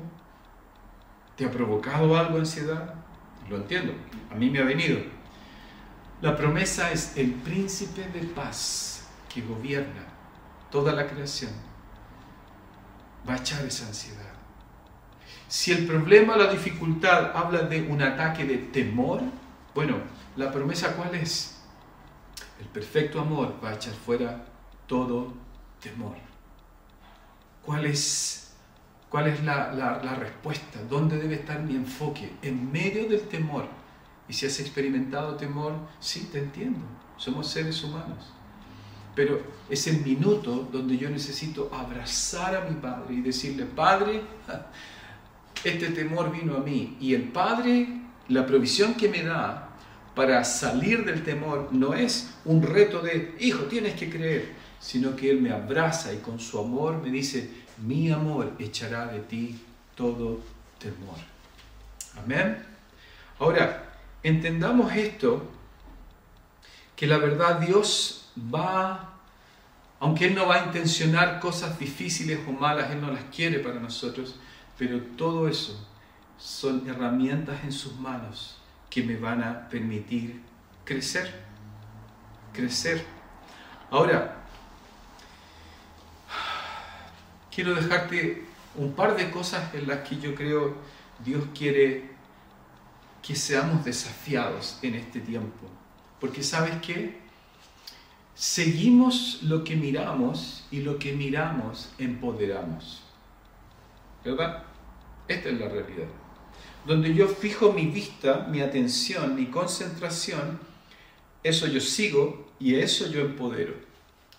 ¿Te 1.35 1.45
ha 1.45 1.51
provocado 1.51 2.17
algo 2.17 2.37
ansiedad? 2.37 2.93
Lo 3.49 3.57
entiendo, 3.57 3.93
a 4.29 4.35
mí 4.35 4.49
me 4.49 4.59
ha 4.59 4.63
venido. 4.63 4.99
La 6.21 6.35
promesa 6.35 6.91
es 6.91 7.17
el 7.17 7.33
príncipe 7.33 8.07
de 8.09 8.27
paz 8.27 9.07
que 9.33 9.41
gobierna 9.41 10.03
toda 10.69 10.93
la 10.93 11.07
creación. 11.07 11.51
Va 13.27 13.33
a 13.33 13.37
echar 13.37 13.65
esa 13.65 13.87
ansiedad. 13.87 14.31
Si 15.47 15.71
el 15.71 15.85
problema, 15.85 16.37
la 16.37 16.51
dificultad 16.51 17.35
habla 17.35 17.63
de 17.63 17.81
un 17.81 18.01
ataque 18.01 18.45
de 18.45 18.57
temor, 18.57 19.21
bueno, 19.73 19.97
la 20.35 20.51
promesa 20.51 20.95
cuál 20.95 21.15
es? 21.15 21.61
El 22.59 22.67
perfecto 22.67 23.19
amor 23.19 23.55
va 23.63 23.69
a 23.69 23.73
echar 23.73 23.93
fuera 23.93 24.45
todo 24.87 25.33
temor. 25.81 26.30
¿Cuál 27.65 27.85
es, 27.85 28.53
cuál 29.09 29.27
es 29.27 29.43
la, 29.43 29.73
la 29.73 30.15
respuesta? 30.15 30.79
¿Dónde 30.89 31.17
debe 31.17 31.35
estar 31.35 31.61
mi 31.61 31.75
enfoque? 31.75 32.31
En 32.41 32.71
medio 32.71 33.07
del 33.07 33.21
temor. 33.21 33.65
Y 34.27 34.33
si 34.33 34.45
has 34.45 34.59
experimentado 34.59 35.35
temor, 35.35 35.73
sí, 35.99 36.29
te 36.31 36.39
entiendo. 36.39 36.79
Somos 37.17 37.49
seres 37.49 37.83
humanos. 37.83 38.31
Pero 39.13 39.41
es 39.69 39.87
el 39.87 40.01
minuto 40.01 40.69
donde 40.71 40.97
yo 40.97 41.09
necesito 41.09 41.69
abrazar 41.73 42.55
a 42.55 42.61
mi 42.61 42.75
Padre 42.75 43.15
y 43.15 43.21
decirle, 43.21 43.65
Padre, 43.65 44.21
este 45.63 45.89
temor 45.89 46.31
vino 46.31 46.55
a 46.55 46.59
mí 46.59 46.97
y 46.99 47.13
el 47.13 47.23
Padre, 47.23 47.87
la 48.29 48.45
provisión 48.45 48.93
que 48.93 49.09
me 49.09 49.23
da 49.23 49.69
para 50.15 50.43
salir 50.43 51.05
del 51.05 51.23
temor 51.23 51.69
no 51.71 51.93
es 51.93 52.33
un 52.45 52.61
reto 52.63 53.01
de, 53.01 53.35
hijo, 53.39 53.65
tienes 53.65 53.95
que 53.95 54.09
creer, 54.09 54.53
sino 54.81 55.15
que 55.15 55.29
Él 55.29 55.41
me 55.41 55.51
abraza 55.51 56.11
y 56.11 56.17
con 56.17 56.39
su 56.39 56.59
amor 56.59 57.01
me 57.01 57.09
dice, 57.11 57.49
mi 57.77 58.11
amor 58.11 58.53
echará 58.59 59.05
de 59.05 59.19
ti 59.19 59.63
todo 59.95 60.41
temor. 60.79 61.17
Amén. 62.17 62.65
Ahora, 63.39 63.93
entendamos 64.23 64.91
esto, 64.93 65.49
que 66.95 67.07
la 67.07 67.17
verdad 67.17 67.59
Dios 67.59 68.31
va, 68.53 69.13
aunque 69.99 70.27
Él 70.27 70.35
no 70.35 70.47
va 70.47 70.55
a 70.55 70.65
intencionar 70.65 71.39
cosas 71.39 71.77
difíciles 71.79 72.39
o 72.47 72.51
malas, 72.51 72.91
Él 72.91 73.01
no 73.01 73.11
las 73.11 73.23
quiere 73.25 73.59
para 73.59 73.79
nosotros, 73.79 74.35
pero 74.77 74.99
todo 75.15 75.47
eso 75.47 75.87
son 76.37 76.87
herramientas 76.89 77.63
en 77.63 77.71
sus 77.71 77.95
manos 77.97 78.57
que 78.89 79.03
me 79.03 79.15
van 79.15 79.43
a 79.43 79.69
permitir 79.69 80.41
crecer, 80.83 81.31
crecer. 82.51 83.05
Ahora, 83.91 84.40
quiero 87.53 87.75
dejarte 87.75 88.45
un 88.75 88.93
par 88.93 89.15
de 89.15 89.29
cosas 89.29 89.73
en 89.73 89.87
las 89.87 90.07
que 90.07 90.19
yo 90.19 90.33
creo 90.33 90.75
Dios 91.23 91.43
quiere 91.57 92.09
que 93.21 93.35
seamos 93.35 93.85
desafiados 93.85 94.79
en 94.81 94.95
este 94.95 95.19
tiempo. 95.19 95.67
Porque 96.19 96.43
sabes 96.43 96.75
qué? 96.81 97.19
Seguimos 98.33 99.39
lo 99.43 99.63
que 99.63 99.75
miramos 99.75 100.65
y 100.71 100.79
lo 100.79 100.97
que 100.97 101.13
miramos 101.13 101.91
empoderamos. 101.97 103.03
¿Verdad? 104.23 104.63
Esta 105.27 105.49
es 105.49 105.59
la 105.59 105.67
realidad. 105.67 106.07
Donde 106.85 107.13
yo 107.13 107.27
fijo 107.27 107.71
mi 107.73 107.85
vista, 107.87 108.47
mi 108.49 108.61
atención, 108.61 109.35
mi 109.35 109.47
concentración, 109.47 110.59
eso 111.43 111.67
yo 111.67 111.79
sigo 111.79 112.51
y 112.59 112.75
eso 112.75 113.07
yo 113.07 113.21
empodero, 113.21 113.73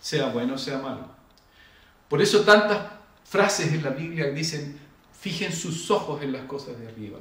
sea 0.00 0.26
bueno 0.26 0.54
o 0.54 0.58
sea 0.58 0.78
malo. 0.78 1.06
Por 2.08 2.20
eso 2.20 2.42
tantas 2.42 3.01
frases 3.24 3.72
en 3.72 3.82
la 3.82 3.90
Biblia 3.90 4.30
dicen, 4.30 4.78
fijen 5.18 5.52
sus 5.52 5.90
ojos 5.90 6.22
en 6.22 6.32
las 6.32 6.42
cosas 6.42 6.78
de 6.78 6.88
arriba, 6.88 7.18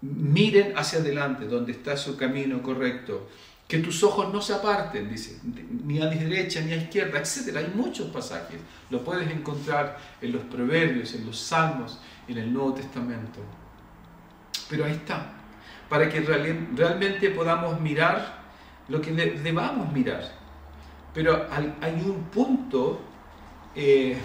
miren 0.00 0.76
hacia 0.76 0.98
adelante 0.98 1.46
donde 1.46 1.72
está 1.72 1.96
su 1.96 2.16
camino 2.16 2.62
correcto, 2.62 3.28
que 3.68 3.78
tus 3.78 4.02
ojos 4.02 4.32
no 4.32 4.42
se 4.42 4.52
aparten, 4.52 5.08
dice, 5.08 5.38
ni 5.84 5.98
a 6.00 6.04
la 6.04 6.10
derecha 6.10 6.60
ni 6.60 6.72
a 6.72 6.76
izquierda, 6.76 7.18
etc. 7.20 7.56
Hay 7.56 7.72
muchos 7.74 8.08
pasajes, 8.10 8.58
lo 8.90 9.02
puedes 9.02 9.30
encontrar 9.30 9.98
en 10.20 10.32
los 10.32 10.42
proverbios, 10.42 11.14
en 11.14 11.24
los 11.24 11.38
salmos, 11.38 11.98
en 12.28 12.38
el 12.38 12.52
Nuevo 12.52 12.74
Testamento. 12.74 13.40
Pero 14.68 14.84
ahí 14.84 14.92
está, 14.92 15.32
para 15.88 16.08
que 16.08 16.20
realmente 16.20 17.30
podamos 17.30 17.80
mirar 17.80 18.42
lo 18.88 19.00
que 19.00 19.12
debamos 19.12 19.90
mirar. 19.92 20.22
Pero 21.14 21.46
hay 21.50 21.94
un 22.04 22.24
punto 22.24 23.00
eh, 23.74 24.18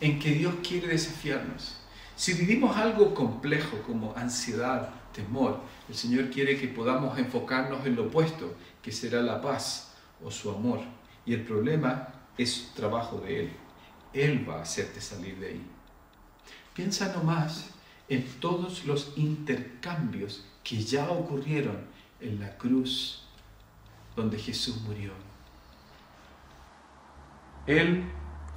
en 0.00 0.18
que 0.18 0.32
Dios 0.32 0.54
quiere 0.66 0.88
desafiarnos. 0.88 1.76
Si 2.16 2.32
vivimos 2.34 2.76
algo 2.76 3.14
complejo 3.14 3.78
como 3.86 4.14
ansiedad, 4.16 4.90
temor, 5.12 5.60
el 5.88 5.94
Señor 5.94 6.30
quiere 6.30 6.58
que 6.58 6.68
podamos 6.68 7.18
enfocarnos 7.18 7.84
en 7.86 7.96
lo 7.96 8.06
opuesto, 8.06 8.54
que 8.82 8.92
será 8.92 9.20
la 9.22 9.40
paz 9.40 9.94
o 10.22 10.30
su 10.30 10.50
amor. 10.50 10.80
Y 11.24 11.34
el 11.34 11.44
problema 11.44 12.08
es 12.36 12.72
trabajo 12.74 13.18
de 13.18 13.40
Él. 13.40 13.52
Él 14.12 14.48
va 14.48 14.58
a 14.58 14.62
hacerte 14.62 15.00
salir 15.00 15.38
de 15.38 15.48
ahí. 15.48 15.66
Piensa 16.74 17.12
nomás 17.12 17.70
en 18.08 18.24
todos 18.40 18.84
los 18.84 19.12
intercambios 19.16 20.44
que 20.64 20.82
ya 20.82 21.10
ocurrieron 21.10 21.78
en 22.20 22.40
la 22.40 22.56
cruz 22.56 23.24
donde 24.16 24.38
Jesús 24.38 24.80
murió. 24.82 25.12
Él 27.66 28.04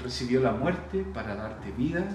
recibió 0.03 0.41
la 0.41 0.51
muerte 0.51 1.05
para 1.13 1.35
darte 1.35 1.71
vida, 1.71 2.05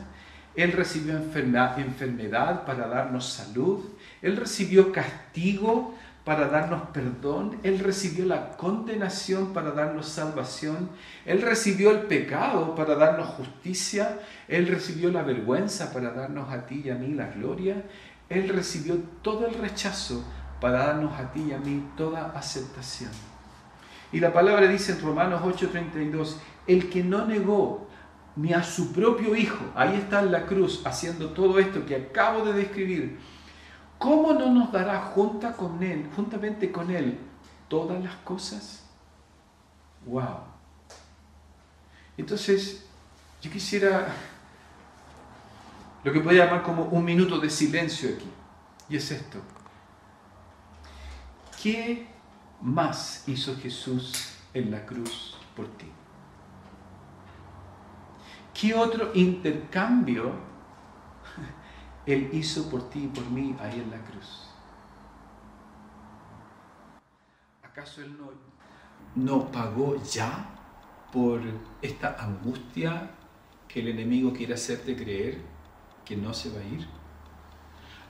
Él 0.55 0.73
recibió 0.73 1.17
enfermedad 1.17 2.65
para 2.65 2.89
darnos 2.89 3.27
salud, 3.27 3.85
Él 4.23 4.37
recibió 4.37 4.93
castigo 4.93 5.95
para 6.25 6.49
darnos 6.49 6.89
perdón, 6.93 7.57
Él 7.63 7.79
recibió 7.79 8.27
la 8.27 8.57
condenación 8.57 9.53
para 9.53 9.71
darnos 9.71 10.09
salvación, 10.09 10.91
Él 11.25 11.41
recibió 11.41 11.93
el 11.93 12.01
pecado 12.01 12.75
para 12.75 12.97
darnos 12.97 13.29
justicia, 13.29 14.19
Él 14.49 14.67
recibió 14.67 15.13
la 15.13 15.23
vergüenza 15.23 15.93
para 15.93 16.11
darnos 16.11 16.53
a 16.53 16.67
ti 16.67 16.83
y 16.85 16.91
a 16.91 16.97
mí 16.97 17.15
la 17.15 17.29
gloria, 17.29 17.85
Él 18.29 18.49
recibió 18.49 18.97
todo 19.23 19.47
el 19.47 19.55
rechazo 19.55 20.25
para 20.61 20.87
darnos 20.87 21.19
a 21.19 21.31
ti 21.33 21.47
y 21.49 21.53
a 21.53 21.59
mí 21.59 21.91
toda 21.97 22.33
aceptación. 22.33 23.13
Y 24.17 24.21
la 24.21 24.33
palabra 24.33 24.67
dice 24.67 24.93
en 24.93 25.03
Romanos 25.03 25.43
8:32, 25.45 26.39
el 26.67 26.89
que 26.89 27.05
no 27.05 27.27
negó 27.27 27.87
ni 28.35 28.55
a 28.55 28.63
su 28.63 28.91
propio 28.95 29.37
hijo, 29.37 29.63
ahí 29.75 29.95
está 29.95 30.21
en 30.21 30.33
la 30.33 30.47
cruz 30.47 30.81
haciendo 30.87 31.35
todo 31.35 31.59
esto 31.59 31.85
que 31.85 31.97
acabo 31.97 32.43
de 32.47 32.55
describir, 32.55 33.19
¿cómo 33.99 34.33
no 34.33 34.51
nos 34.51 34.73
dará 34.73 35.03
junta 35.03 35.53
con 35.53 35.83
Él, 35.83 36.09
juntamente 36.17 36.73
con 36.73 36.91
Él 36.91 37.19
todas 37.69 38.03
las 38.03 38.15
cosas? 38.25 38.87
¡Wow! 40.07 40.39
Entonces, 42.17 42.87
yo 43.43 43.51
quisiera 43.51 44.15
lo 46.03 46.11
que 46.11 46.21
puede 46.21 46.39
llamar 46.39 46.63
como 46.63 46.85
un 46.85 47.05
minuto 47.05 47.39
de 47.39 47.51
silencio 47.51 48.15
aquí. 48.15 48.31
Y 48.89 48.97
es 48.97 49.11
esto. 49.11 49.41
¿Qué 51.63 52.16
más 52.61 53.29
hizo 53.29 53.57
Jesús 53.57 54.37
en 54.55 54.71
la 54.71 54.85
cruz 54.85 55.37
por 55.55 55.69
ti? 55.77 55.87
¿Qué 58.53 58.75
otro 58.75 59.11
intercambio 59.15 60.33
él 62.07 62.31
hizo 62.33 62.69
por 62.69 62.89
ti 62.89 63.05
y 63.05 63.09
por 63.09 63.29
mí 63.31 63.55
ahí 63.61 63.81
en 63.81 63.91
la 63.91 63.99
cruz. 63.99 64.49
¿Acaso 67.63 68.01
Él 68.01 68.17
no, 68.19 68.31
no 69.15 69.51
pagó 69.51 70.03
ya 70.03 70.51
por 71.13 71.41
esta 71.83 72.17
angustia 72.19 73.11
que 73.69 73.81
el 73.81 73.89
enemigo 73.89 74.33
quiere 74.33 74.55
hacerte 74.55 74.97
creer 74.97 75.41
que 76.05 76.17
no 76.17 76.33
se 76.33 76.51
va 76.51 76.61
a 76.61 76.65
ir? 76.65 76.87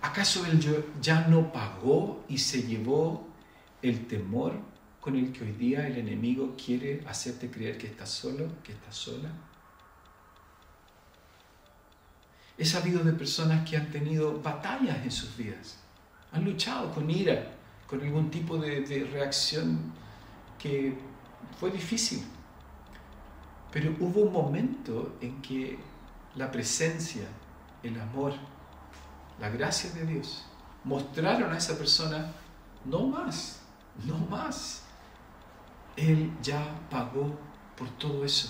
¿Acaso 0.02 0.44
Él 0.46 0.60
ya 1.00 1.26
no 1.26 1.52
pagó 1.52 2.24
y 2.28 2.38
se 2.38 2.62
llevó 2.62 3.25
el 3.82 4.06
temor 4.06 4.54
con 5.00 5.16
el 5.16 5.32
que 5.32 5.44
hoy 5.44 5.52
día 5.52 5.86
el 5.86 5.98
enemigo 5.98 6.56
quiere 6.56 7.04
hacerte 7.06 7.50
creer 7.50 7.78
que 7.78 7.86
estás 7.86 8.10
solo, 8.10 8.48
que 8.62 8.72
estás 8.72 8.96
sola? 8.96 9.30
He 12.58 12.64
sabido 12.64 13.04
de 13.04 13.12
personas 13.12 13.68
que 13.68 13.76
han 13.76 13.90
tenido 13.90 14.40
batallas 14.40 14.98
en 15.04 15.10
sus 15.10 15.36
vidas, 15.36 15.78
han 16.32 16.44
luchado 16.44 16.92
con 16.92 17.10
ira, 17.10 17.52
con 17.86 18.00
algún 18.00 18.30
tipo 18.30 18.56
de, 18.56 19.08
reacción 19.12 19.92
que 20.58 20.96
fue 21.60 21.70
difícil. 21.70 22.24
Pero 23.70 23.94
hubo 24.00 24.22
un 24.22 24.32
momento 24.32 25.16
en 25.20 25.40
que 25.42 25.78
la 26.34 26.50
presencia, 26.50 27.28
el 27.82 28.00
amor, 28.00 28.32
la 29.38 29.50
gracia 29.50 29.90
de 29.90 30.06
Dios 30.06 30.46
mostraron 30.84 31.52
a 31.52 31.58
esa 31.58 31.76
persona, 31.76 32.32
no 32.84 33.06
más, 33.06 33.60
no 34.04 34.18
más. 34.18 34.82
Él 35.96 36.30
ya 36.42 36.78
pagó 36.90 37.38
por 37.76 37.88
todo 37.98 38.24
eso. 38.24 38.48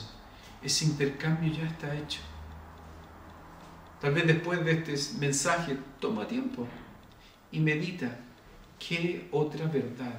Ese 0.62 0.84
intercambio 0.84 1.52
ya 1.52 1.66
está 1.66 1.94
hecho. 1.96 2.20
Tal 4.00 4.12
vez 4.12 4.26
después 4.26 4.64
de 4.64 4.72
este 4.72 5.18
mensaje, 5.18 5.78
toma 6.00 6.26
tiempo 6.26 6.66
y 7.50 7.60
medita 7.60 8.18
qué 8.78 9.28
otra 9.32 9.66
verdad, 9.66 10.18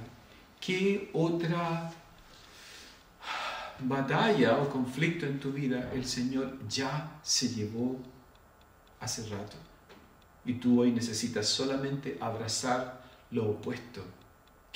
qué 0.60 1.10
otra 1.14 1.92
batalla 3.80 4.58
o 4.58 4.70
conflicto 4.70 5.26
en 5.26 5.40
tu 5.40 5.52
vida 5.52 5.92
el 5.94 6.06
Señor 6.06 6.58
ya 6.68 7.20
se 7.22 7.50
llevó 7.50 8.00
hace 9.00 9.28
rato. 9.30 9.58
Y 10.46 10.54
tú 10.54 10.82
hoy 10.82 10.92
necesitas 10.92 11.48
solamente 11.48 12.18
abrazar 12.22 13.04
lo 13.32 13.50
opuesto 13.52 14.04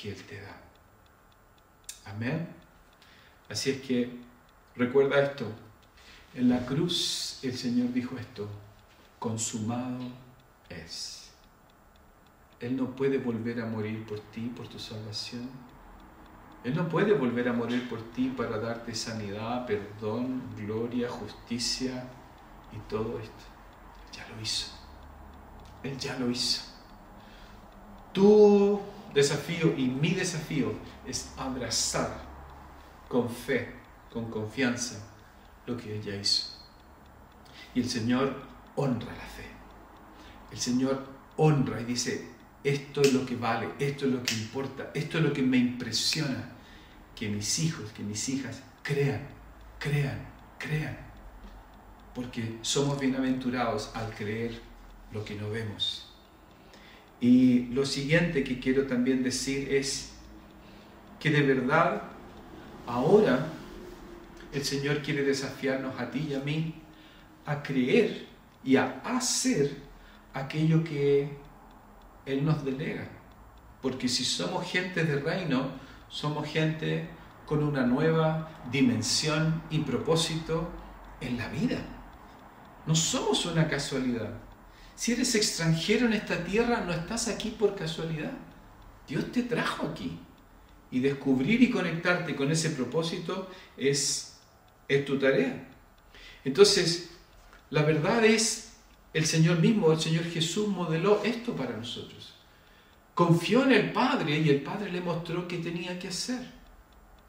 que 0.02 0.10
Él 0.10 0.24
te 0.24 0.42
da. 0.42 0.58
Amén. 2.06 2.48
Así 3.50 3.70
es 3.70 3.82
que 3.82 4.18
recuerda 4.76 5.22
esto. 5.22 5.46
En 6.34 6.50
la 6.50 6.66
cruz 6.66 7.40
el 7.44 7.58
Señor 7.58 7.94
dijo 7.94 8.18
esto 8.18 8.48
consumado 9.20 10.00
es. 10.70 11.30
Él 12.60 12.76
no 12.76 12.96
puede 12.96 13.18
volver 13.18 13.62
a 13.62 13.66
morir 13.66 14.06
por 14.06 14.20
ti, 14.20 14.52
por 14.56 14.68
tu 14.68 14.80
salvación. 14.80 15.50
Él 16.64 16.76
no 16.76 16.88
puede 16.88 17.14
volver 17.14 17.50
a 17.50 17.54
morir 17.54 17.90
por 17.90 18.02
ti 18.14 18.34
para 18.36 18.60
darte 18.60 18.94
sanidad, 18.94 19.66
perdón, 19.66 20.42
gloria, 20.56 21.10
justicia 21.10 22.04
y 22.72 22.78
todo 22.90 23.20
esto. 23.20 23.44
Ya 24.14 24.28
lo 24.30 24.42
hizo. 24.42 24.72
Él 25.84 25.98
ya 25.98 26.18
lo 26.18 26.30
hizo. 26.30 26.62
Tu 28.14 28.80
desafío 29.14 29.74
y 29.78 29.88
mi 29.88 30.12
desafío 30.12 30.74
es 31.06 31.32
abrazar 31.38 32.22
con 33.08 33.30
fe, 33.30 33.74
con 34.12 34.30
confianza, 34.30 35.08
lo 35.66 35.78
que 35.78 35.98
ella 35.98 36.16
hizo. 36.16 36.48
Y 37.74 37.82
el 37.82 37.90
Señor 37.90 38.42
honra 38.76 39.14
la 39.14 39.26
fe. 39.26 39.46
El 40.52 40.58
Señor 40.58 41.06
honra 41.38 41.82
y 41.82 41.86
dice, 41.86 42.30
esto 42.64 43.02
es 43.02 43.14
lo 43.14 43.26
que 43.26 43.36
vale, 43.36 43.70
esto 43.80 44.06
es 44.06 44.12
lo 44.12 44.24
que 44.24 44.36
importa, 44.36 44.92
esto 44.94 45.18
es 45.18 45.24
lo 45.24 45.34
que 45.34 45.42
me 45.42 45.58
impresiona, 45.58 46.52
que 47.16 47.30
mis 47.30 47.60
hijos, 47.60 47.92
que 47.92 48.04
mis 48.04 48.30
hijas 48.30 48.62
crean, 48.84 49.28
crean, 49.80 50.28
crean, 50.58 50.98
porque 52.14 52.60
somos 52.62 53.00
bienaventurados 53.00 53.92
al 53.96 54.14
creer 54.14 54.62
lo 55.12 55.24
que 55.24 55.36
no 55.36 55.50
vemos. 55.50 56.11
Y 57.22 57.68
lo 57.68 57.86
siguiente 57.86 58.44
que 58.44 58.60
quiero 58.60 58.88
también 58.88 59.24
decir 59.24 59.72
es 59.72 60.12
que 61.20 61.30
de 61.30 61.44
verdad 61.44 62.02
ahora 62.88 63.48
el 64.52 64.66
Señor 64.66 65.04
quiere 65.04 65.24
desafiarnos 65.24 66.00
a 66.00 66.10
ti 66.10 66.28
y 66.32 66.34
a 66.34 66.40
mí 66.40 66.74
a 67.46 67.62
creer 67.62 68.28
y 68.64 68.76
a 68.76 69.02
hacer 69.06 69.78
aquello 70.34 70.84
que 70.84 71.30
Él 72.26 72.44
nos 72.44 72.66
delega. 72.66 73.08
Porque 73.84 74.08
si 74.08 74.26
somos 74.26 74.70
gente 74.70 75.04
de 75.04 75.20
reino, 75.20 75.70
somos 76.10 76.48
gente 76.48 77.08
con 77.46 77.64
una 77.64 77.86
nueva 77.86 78.50
dimensión 78.72 79.62
y 79.70 79.80
propósito 79.80 80.70
en 81.20 81.38
la 81.38 81.48
vida. 81.50 81.78
No 82.88 82.96
somos 82.96 83.46
una 83.46 83.68
casualidad. 83.68 84.32
Si 85.02 85.14
eres 85.14 85.34
extranjero 85.34 86.06
en 86.06 86.14
esta 86.14 86.44
tierra, 86.44 86.84
no 86.86 86.94
estás 86.94 87.28
aquí 87.28 87.50
por 87.50 87.76
casualidad. 87.76 88.34
Dios 89.08 89.32
te 89.32 89.42
trajo 89.42 89.88
aquí. 89.88 90.20
Y 90.92 91.00
descubrir 91.00 91.60
y 91.64 91.72
conectarte 91.72 92.36
con 92.36 92.52
ese 92.52 92.70
propósito 92.70 93.50
es, 93.78 94.38
es 94.88 95.04
tu 95.04 95.18
tarea. 95.18 95.68
Entonces, 96.46 97.10
la 97.72 97.82
verdad 97.82 98.24
es, 98.24 98.74
el 99.16 99.26
Señor 99.26 99.58
mismo, 99.58 99.92
el 99.92 100.00
Señor 100.00 100.24
Jesús 100.26 100.68
modeló 100.68 101.24
esto 101.24 101.56
para 101.56 101.76
nosotros. 101.76 102.36
Confió 103.16 103.64
en 103.64 103.72
el 103.72 103.92
Padre 103.94 104.38
y 104.38 104.50
el 104.50 104.62
Padre 104.62 104.92
le 104.92 105.02
mostró 105.02 105.48
qué 105.48 105.58
tenía 105.58 105.98
que 105.98 106.10
hacer. 106.10 106.46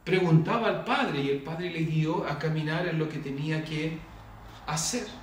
Preguntaba 0.05 0.69
al 0.69 0.85
Padre 0.85 1.23
y 1.23 1.31
el 1.31 1.43
Padre 1.43 1.71
le 1.71 1.85
guió 1.85 2.27
a 2.27 2.39
caminar 2.39 2.87
en 2.87 2.99
lo 2.99 3.09
que 3.09 3.17
tenía 3.17 3.65
que 3.65 3.97
hacer. 4.67 5.22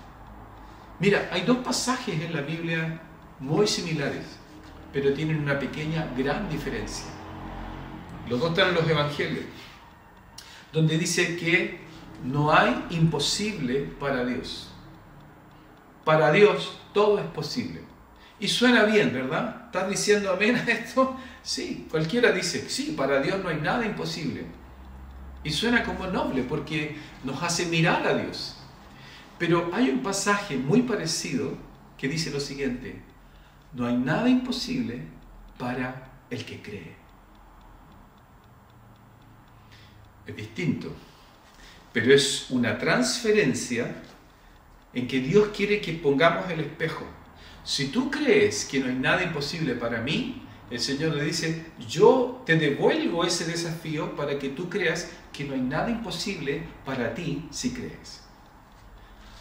Mira, 0.99 1.29
hay 1.31 1.41
dos 1.41 1.57
pasajes 1.59 2.21
en 2.21 2.33
la 2.33 2.41
Biblia 2.41 3.01
muy 3.39 3.67
similares, 3.67 4.25
pero 4.91 5.13
tienen 5.13 5.39
una 5.41 5.57
pequeña, 5.57 6.11
gran 6.17 6.49
diferencia. 6.49 7.05
Los 8.27 8.39
dos 8.39 8.49
están 8.49 8.69
en 8.69 8.75
los 8.75 8.89
Evangelios, 8.89 9.45
donde 10.73 10.97
dice 10.97 11.37
que 11.37 11.79
no 12.23 12.51
hay 12.51 12.85
imposible 12.89 13.89
para 13.99 14.25
Dios. 14.25 14.69
Para 16.03 16.31
Dios 16.31 16.79
todo 16.93 17.19
es 17.19 17.25
posible. 17.27 17.81
Y 18.39 18.47
suena 18.47 18.83
bien, 18.83 19.13
¿verdad? 19.13 19.63
¿Estás 19.65 19.89
diciendo 19.89 20.31
amén 20.31 20.55
a 20.57 20.63
esto? 20.69 21.15
Sí, 21.41 21.87
cualquiera 21.89 22.31
dice, 22.31 22.69
sí, 22.69 22.93
para 22.97 23.21
Dios 23.21 23.41
no 23.41 23.49
hay 23.49 23.57
nada 23.57 23.85
imposible. 23.85 24.45
Y 25.43 25.51
suena 25.51 25.83
como 25.83 26.07
noble 26.07 26.43
porque 26.43 26.97
nos 27.23 27.41
hace 27.41 27.65
mirar 27.67 28.05
a 28.05 28.13
Dios. 28.13 28.58
Pero 29.39 29.71
hay 29.73 29.89
un 29.89 30.03
pasaje 30.03 30.57
muy 30.57 30.81
parecido 30.81 31.57
que 31.97 32.09
dice 32.09 32.29
lo 32.29 32.41
siguiente, 32.41 33.01
no 33.73 33.87
hay 33.87 33.95
nada 33.95 34.27
imposible 34.29 35.01
para 35.57 36.11
el 36.29 36.45
que 36.45 36.61
cree. 36.61 36.95
Es 40.27 40.35
distinto, 40.35 40.93
pero 41.93 42.13
es 42.13 42.51
una 42.51 42.77
transferencia 42.77 44.03
en 44.93 45.07
que 45.07 45.19
Dios 45.19 45.49
quiere 45.55 45.81
que 45.81 45.93
pongamos 45.93 46.49
el 46.51 46.59
espejo. 46.59 47.05
Si 47.63 47.87
tú 47.87 48.11
crees 48.11 48.65
que 48.65 48.79
no 48.79 48.87
hay 48.87 48.95
nada 48.95 49.23
imposible 49.23 49.75
para 49.75 50.01
mí, 50.01 50.43
el 50.69 50.79
Señor 50.79 51.15
le 51.15 51.23
dice, 51.23 51.65
yo 51.87 52.43
te 52.45 52.57
devuelvo 52.57 53.23
ese 53.23 53.45
desafío 53.45 54.15
para 54.15 54.37
que 54.37 54.49
tú 54.49 54.69
creas 54.69 55.09
que 55.33 55.45
no 55.45 55.53
hay 55.53 55.61
nada 55.61 55.89
imposible 55.89 56.63
para 56.85 57.13
ti 57.13 57.47
si 57.51 57.71
crees. 57.73 58.18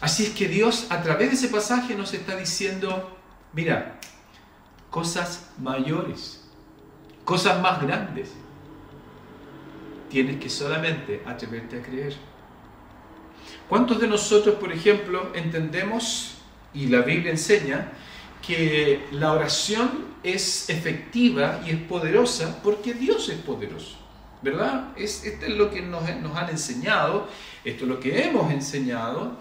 Así 0.01 0.23
es 0.23 0.29
que 0.29 0.47
Dios 0.47 0.87
a 0.89 1.01
través 1.01 1.29
de 1.29 1.35
ese 1.35 1.49
pasaje 1.49 1.95
nos 1.95 2.13
está 2.13 2.35
diciendo, 2.35 3.17
mira, 3.53 3.99
cosas 4.89 5.49
mayores, 5.57 6.41
cosas 7.25 7.61
más 7.61 7.81
grandes, 7.81 8.31
tienes 10.09 10.39
que 10.39 10.49
solamente 10.49 11.21
atreverte 11.25 11.79
a 11.79 11.81
creer. 11.81 12.15
¿Cuántos 13.67 13.99
de 13.99 14.07
nosotros, 14.07 14.55
por 14.55 14.71
ejemplo, 14.71 15.31
entendemos, 15.35 16.35
y 16.73 16.87
la 16.87 17.01
Biblia 17.01 17.31
enseña, 17.31 17.91
que 18.45 19.05
la 19.11 19.33
oración 19.33 20.05
es 20.23 20.69
efectiva 20.69 21.61
y 21.65 21.71
es 21.71 21.77
poderosa 21.77 22.61
porque 22.63 22.93
Dios 22.93 23.29
es 23.29 23.37
poderoso? 23.37 23.97
¿Verdad? 24.41 24.93
Es, 24.95 25.25
esto 25.25 25.45
es 25.45 25.51
lo 25.51 25.69
que 25.69 25.81
nos, 25.81 26.03
nos 26.21 26.35
han 26.37 26.49
enseñado, 26.49 27.27
esto 27.65 27.83
es 27.83 27.89
lo 27.89 27.99
que 27.99 28.23
hemos 28.23 28.49
enseñado. 28.51 29.37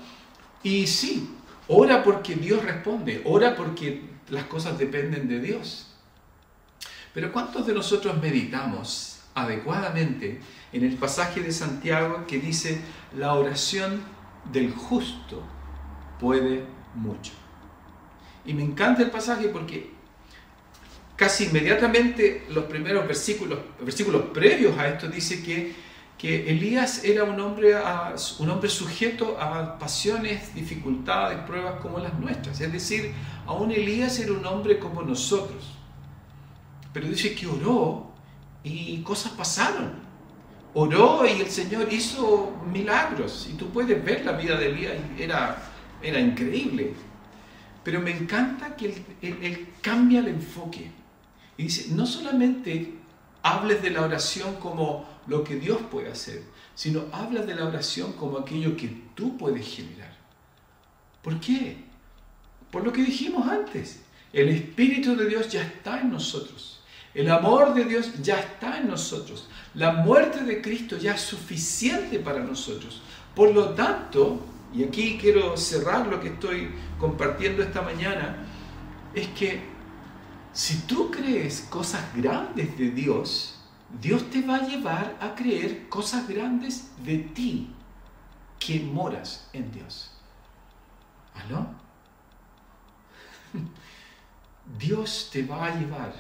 Y 0.63 0.87
sí, 0.87 1.31
ora 1.69 2.03
porque 2.03 2.35
Dios 2.35 2.65
responde, 2.65 3.23
ora 3.25 3.55
porque 3.55 4.03
las 4.31 4.45
cosas 4.45 4.79
dependen 4.79 5.29
de 5.29 5.41
Dios. 5.41 5.95
Pero 7.15 7.33
¿cuántos 7.33 7.67
de 7.67 7.75
nosotros 7.75 8.21
meditamos 8.21 9.21
adecuadamente 9.35 10.41
en 10.73 10.85
el 10.85 10.97
pasaje 10.97 11.41
de 11.41 11.53
Santiago 11.53 12.25
que 12.27 12.39
dice, 12.39 12.81
la 13.17 13.35
oración 13.35 14.03
del 14.53 14.73
justo 14.73 15.43
puede 16.21 16.65
mucho? 16.95 17.33
Y 18.45 18.55
me 18.55 18.63
encanta 18.63 19.03
el 19.03 19.11
pasaje 19.11 19.49
porque 19.49 19.91
casi 21.17 21.45
inmediatamente 21.47 22.47
los 22.51 22.65
primeros 22.65 23.07
versículos, 23.07 23.59
versículos 23.81 24.27
previos 24.33 24.79
a 24.79 24.89
esto 24.89 25.09
dice 25.09 25.43
que 25.43 25.75
que 26.19 26.51
Elías 26.51 27.05
era 27.05 27.23
un 27.23 27.41
hombre, 27.41 27.77
un 28.41 28.51
hombre 28.51 28.69
sujeto 28.69 29.41
a 29.41 29.79
pasiones, 29.79 30.53
dificultades, 30.53 31.39
pruebas 31.47 31.81
como 31.81 32.01
las 32.01 32.19
nuestras. 32.19 32.61
Es 32.61 32.73
decir, 32.73 33.15
aún 33.47 33.71
Elías 33.71 34.19
era 34.19 34.33
un 34.33 34.45
hombre 34.45 34.81
como 34.81 35.03
nosotros. 35.03 35.75
Pero 36.93 37.07
dice 37.09 37.37
que 37.37 37.47
oró 37.47 38.11
y 38.65 39.01
cosas 39.03 39.33
pasaron. 39.33 40.09
Oró 40.75 41.25
y 41.25 41.41
el 41.41 41.51
Señor 41.51 41.93
hizo 41.93 42.53
milagros. 42.73 43.49
Y 43.51 43.55
tú 43.55 43.69
puedes 43.71 44.05
ver 44.05 44.25
la 44.25 44.33
vida 44.33 44.57
de 44.57 44.71
Elías, 44.71 44.95
era, 45.17 45.57
era 46.03 46.19
increíble. 46.19 46.95
Pero 47.85 48.01
me 48.01 48.11
encanta 48.11 48.75
que 48.75 49.05
él 49.23 49.69
cambia 49.81 50.19
el 50.19 50.29
enfoque. 50.29 50.91
Y 51.57 51.65
dice, 51.65 51.95
no 51.95 52.07
solamente 52.07 52.95
hables 53.43 53.83
de 53.83 53.91
la 53.91 54.03
oración 54.03 54.57
como 54.57 55.07
lo 55.29 55.45
que 55.45 55.57
Dios 55.57 55.79
puede 55.91 56.11
hacer, 56.11 56.43
sino 56.75 57.05
habla 57.13 57.43
de 57.43 57.55
la 57.55 57.67
oración 57.67 58.13
como 58.15 58.39
aquello 58.39 58.77
que 58.77 58.89
tú 59.15 59.37
puedes 59.37 59.67
generar. 59.67 60.17
¿Por 61.23 61.39
qué? 61.41 61.85
Por 62.71 62.85
lo 62.85 62.93
que 62.93 63.03
dijimos 63.03 63.47
antes. 63.47 64.01
El 64.33 64.49
Espíritu 64.49 65.17
de 65.17 65.27
Dios 65.27 65.49
ya 65.49 65.63
está 65.63 66.01
en 66.01 66.11
nosotros. 66.11 66.81
El 67.15 67.31
amor 67.31 67.75
de 67.75 67.85
Dios 67.85 68.23
ya 68.23 68.39
está 68.39 68.79
en 68.79 68.89
nosotros. 68.89 69.49
La 69.75 69.93
muerte 69.93 70.45
de 70.45 70.61
Cristo 70.61 70.97
ya 70.97 71.15
es 71.15 71.21
suficiente 71.21 72.19
para 72.19 72.41
nosotros. 72.41 73.03
Por 73.35 73.55
lo 73.55 73.71
tanto, 73.71 74.41
y 74.75 74.85
aquí 74.85 75.19
quiero 75.21 75.57
cerrar 75.57 76.07
lo 76.07 76.21
que 76.21 76.29
estoy 76.29 76.71
compartiendo 76.99 77.63
esta 77.63 77.83
mañana, 77.83 78.47
es 79.15 79.29
que 79.29 79.63
si 80.53 80.83
tú 80.83 81.11
crees 81.11 81.67
cosas 81.71 82.03
grandes 82.15 82.77
de 82.77 82.91
Dios, 82.91 83.58
Dios 84.01 84.29
te 84.31 84.43
va 84.43 84.57
a 84.57 84.67
llevar 84.67 85.17
a 85.21 85.35
creer 85.35 85.89
cosas 85.89 86.29
grandes 86.29 86.91
de 87.05 87.19
ti 87.19 87.75
que 88.59 88.81
moras 88.81 89.49
en 89.53 89.73
Dios. 89.73 90.11
¿Aló? 91.35 91.67
Dios 94.79 95.31
te 95.33 95.43
va 95.45 95.67
a 95.67 95.75
llevar 95.75 96.13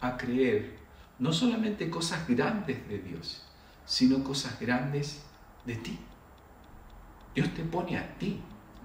a 0.00 0.16
creer 0.16 0.78
no 1.18 1.32
solamente 1.32 1.88
cosas 1.88 2.26
grandes 2.28 2.86
de 2.88 2.98
Dios, 2.98 3.42
sino 3.86 4.22
cosas 4.22 4.58
grandes 4.60 5.22
de 5.64 5.76
ti. 5.76 5.98
Dios 7.34 7.54
te 7.54 7.62
pone 7.62 7.96
a 7.96 8.18
ti 8.18 8.40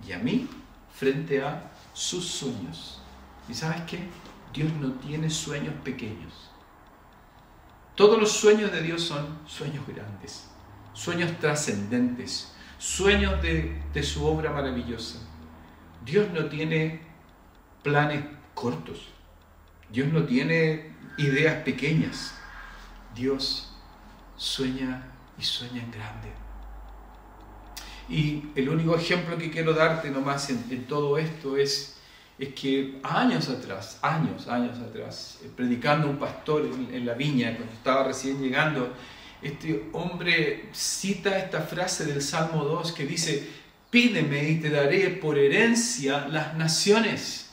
y 0.08 0.12
a 0.12 0.20
mí 0.20 0.48
frente 0.94 1.42
a 1.42 1.72
sus 1.94 2.26
sueños. 2.26 3.02
¿Y 3.50 3.54
sabes 3.54 3.82
qué? 3.82 4.08
Dios 4.54 4.72
no 4.74 4.94
tiene 4.94 5.30
sueños 5.30 5.74
pequeños. 5.84 6.45
Todos 7.96 8.20
los 8.20 8.32
sueños 8.34 8.72
de 8.74 8.82
Dios 8.82 9.02
son 9.04 9.26
sueños 9.48 9.88
grandes, 9.88 10.48
sueños 10.94 11.32
trascendentes, 11.40 12.54
sueños 12.78 13.42
de, 13.42 14.04
su 14.04 14.26
obra 14.26 14.52
maravillosa. 14.52 15.20
Dios 16.04 16.28
no 16.34 16.46
tiene 16.46 17.02
planes 17.84 18.26
cortos, 18.54 19.08
Dios 19.90 20.12
no 20.12 20.26
tiene 20.26 20.92
ideas 21.18 21.64
pequeñas, 21.64 22.36
Dios 23.16 23.74
sueña 24.36 25.08
y 25.40 25.44
sueña 25.44 25.82
en 25.82 25.92
grande. 25.92 26.32
Y 28.10 28.44
el 28.56 28.68
único 28.68 28.96
ejemplo 28.96 29.38
que 29.38 29.50
quiero 29.50 29.74
darte 29.74 30.12
nomás 30.12 30.50
en, 30.50 30.66
en 30.70 30.86
todo 30.86 31.18
esto 31.18 31.56
es, 31.56 31.95
es 32.38 32.50
que 32.50 33.00
años 33.04 33.48
atrás, 33.50 33.98
años, 34.02 34.48
años 34.48 34.78
atrás, 34.80 35.40
eh, 35.44 35.50
predicando 35.56 36.10
un 36.10 36.18
pastor 36.18 36.66
en, 36.66 37.06
la 37.06 37.14
viña, 37.14 37.56
cuando 37.56 37.74
estaba 37.74 38.04
recién 38.04 38.42
llegando, 38.42 38.94
este 39.42 39.86
hombre 39.94 40.70
cita 40.74 41.38
esta 41.38 41.62
frase 41.62 42.06
del 42.06 42.22
Salmo 42.22 42.64
2 42.66 42.92
que 42.92 43.06
dice, 43.06 43.48
pídeme 43.90 44.50
y 44.50 44.60
te 44.60 44.70
daré 44.70 45.10
por 45.12 45.38
herencia 45.38 46.28
las 46.28 46.56
naciones. 46.56 47.52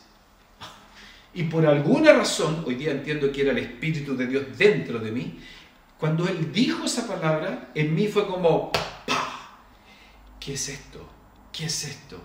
Y 1.34 1.44
por 1.44 1.64
alguna 1.64 2.12
razón, 2.12 2.64
hoy 2.66 2.74
día 2.74 2.90
entiendo 2.90 3.30
que 3.30 3.42
era 3.42 3.52
el 3.52 3.58
Espíritu 3.58 4.16
de 4.16 4.26
Dios 4.26 4.44
dentro 4.58 4.98
de 4.98 5.12
mí, 5.12 5.38
cuando 5.98 6.26
él 6.26 6.52
dijo 6.52 6.84
esa 6.84 7.06
palabra, 7.06 7.70
en 7.74 7.94
mí 7.94 8.08
fue 8.08 8.26
como. 8.26 8.72
¿Qué 10.40 10.54
es 10.54 10.68
esto? 10.68 11.08
¿Qué 11.52 11.66
es 11.66 11.84
esto? 11.84 12.20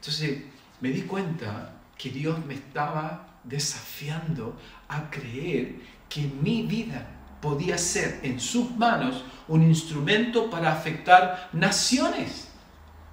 Entonces 0.00 0.38
me 0.80 0.88
di 0.88 1.02
cuenta 1.02 1.81
que 2.02 2.10
Dios 2.10 2.44
me 2.46 2.54
estaba 2.54 3.28
desafiando 3.44 4.58
a 4.88 5.08
creer 5.08 5.76
que 6.08 6.22
mi 6.42 6.62
vida 6.62 7.06
podía 7.40 7.78
ser 7.78 8.18
en 8.24 8.40
sus 8.40 8.72
manos 8.76 9.24
un 9.46 9.62
instrumento 9.62 10.50
para 10.50 10.72
afectar 10.72 11.48
naciones, 11.52 12.48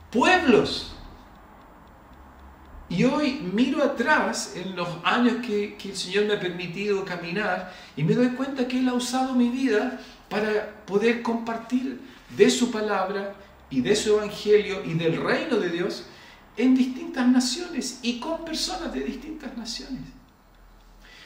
pueblos. 0.09 0.95
Y 2.89 3.03
hoy 3.03 3.33
miro 3.53 3.83
atrás 3.83 4.53
en 4.55 4.75
los 4.75 4.89
años 5.03 5.45
que, 5.45 5.75
que, 5.75 5.89
el 5.89 5.95
Señor 5.95 6.25
me 6.25 6.33
ha 6.33 6.39
permitido 6.39 7.05
caminar 7.05 7.71
y 7.95 8.03
me 8.03 8.15
doy 8.15 8.29
cuenta 8.29 8.67
que 8.67 8.79
Él 8.79 8.89
ha 8.89 8.93
usado 8.93 9.35
mi 9.35 9.49
vida 9.49 9.99
para 10.29 10.83
poder 10.87 11.21
compartir 11.21 12.01
de 12.35 12.49
su 12.49 12.71
palabra 12.71 13.35
y 13.69 13.81
de 13.81 13.95
su 13.95 14.17
evangelio 14.17 14.83
y 14.83 14.95
del 14.95 15.21
reino 15.21 15.57
de 15.57 15.69
Dios 15.69 16.07
en 16.57 16.75
distintas 16.75 17.27
naciones 17.27 17.99
y 18.01 18.19
con 18.19 18.43
personas 18.43 18.93
de 18.93 19.01
distintas 19.01 19.55
naciones. 19.57 20.01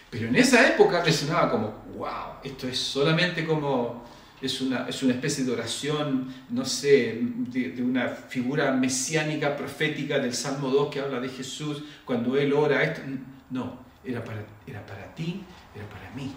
Pero 0.10 0.28
en 0.28 0.36
esa 0.36 0.68
época 0.68 1.02
me 1.04 1.12
sonaba 1.12 1.50
como, 1.50 1.74
wow, 1.98 2.36
esto 2.44 2.68
es 2.68 2.78
solamente 2.78 3.46
como, 3.48 4.04
es 4.40 4.62
una, 4.62 4.88
es 4.88 5.02
una 5.02 5.14
especie 5.14 5.44
de 5.44 5.52
oración, 5.52 6.32
no 6.50 6.66
sé, 6.66 7.20
de, 7.20 7.72
de, 7.72 7.82
una 7.82 8.10
figura 8.10 8.72
mesiánica, 8.74 9.56
profética 9.56 10.20
del 10.20 10.36
Salmo 10.36 10.70
2 10.70 10.94
que 10.94 11.00
habla 11.00 11.20
de 11.20 11.30
Jesús 11.30 11.84
cuando 12.06 12.38
Él 12.38 12.54
ora. 12.54 12.84
Esto. 12.84 13.02
No, 13.50 13.80
era 14.06 14.24
para, 14.24 14.46
era 14.68 14.86
para 14.86 15.16
ti, 15.16 15.44
era 15.76 15.90
para 15.90 16.12
mí. 16.12 16.32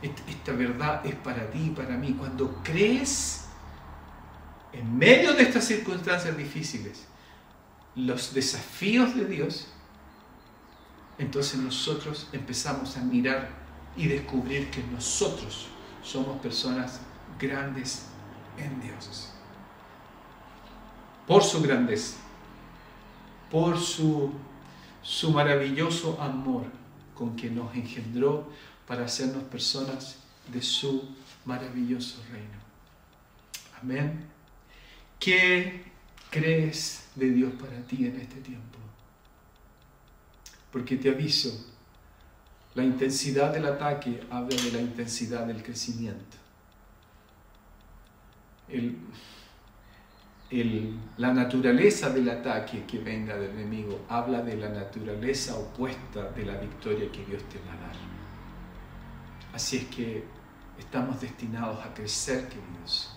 Esta 0.00 0.52
verdad 0.52 1.04
es 1.04 1.14
para 1.16 1.50
ti 1.50 1.58
y 1.66 1.70
para 1.70 1.96
mí. 1.96 2.14
Cuando 2.18 2.62
crees 2.62 3.44
en 4.72 4.96
medio 4.96 5.34
de 5.34 5.42
estas 5.42 5.64
circunstancias 5.64 6.36
difíciles, 6.36 7.06
los 7.96 8.34
desafíos 8.34 9.14
de 9.14 9.26
Dios, 9.26 9.66
entonces 11.18 11.60
nosotros 11.60 12.28
empezamos 12.32 12.96
a 12.96 13.00
mirar 13.00 13.50
y 13.96 14.08
descubrir 14.08 14.70
que 14.70 14.82
nosotros 14.82 15.68
somos 16.02 16.40
personas 16.40 17.00
grandes 17.38 18.06
en 18.58 18.80
Dios. 18.80 19.30
Por 21.26 21.42
su 21.42 21.62
grandeza, 21.62 22.16
por 23.50 23.78
su, 23.78 24.32
su 25.02 25.30
maravilloso 25.30 26.20
amor 26.20 26.64
con 27.14 27.36
que 27.36 27.48
nos 27.50 27.74
engendró 27.74 28.48
para 28.86 29.04
hacernos 29.04 29.44
personas 29.44 30.16
de 30.52 30.60
su 30.60 31.08
maravilloso 31.44 32.20
reino. 32.30 32.58
Amén. 33.80 34.24
¿Qué 35.18 35.93
crees 36.34 37.04
de 37.14 37.30
Dios 37.30 37.52
para 37.52 37.80
ti 37.86 38.06
en 38.06 38.20
este 38.20 38.40
tiempo? 38.40 38.78
Porque 40.72 40.96
te 40.96 41.08
aviso, 41.08 41.72
la 42.74 42.82
intensidad 42.82 43.52
del 43.52 43.66
ataque 43.66 44.20
habla 44.30 44.60
de 44.60 44.72
la 44.72 44.80
intensidad 44.80 45.46
del 45.46 45.62
crecimiento. 45.62 46.36
El, 48.68 48.98
la 51.18 51.32
naturaleza 51.32 52.10
del 52.10 52.28
ataque 52.28 52.84
que 52.84 52.98
venga 52.98 53.36
del 53.36 53.50
enemigo 53.50 54.04
habla 54.08 54.42
de 54.42 54.56
la 54.56 54.68
naturaleza 54.68 55.56
opuesta 55.56 56.30
de 56.32 56.44
la 56.44 56.56
victoria 56.56 57.10
que 57.12 57.24
Dios 57.24 57.44
te 57.48 57.58
va 57.60 57.74
a 57.74 57.86
dar. 57.86 57.96
Así 59.52 59.76
es 59.76 59.84
que 59.84 60.24
estamos 60.78 61.20
destinados 61.20 61.84
a 61.84 61.94
crecer, 61.94 62.48
queridos. 62.48 63.16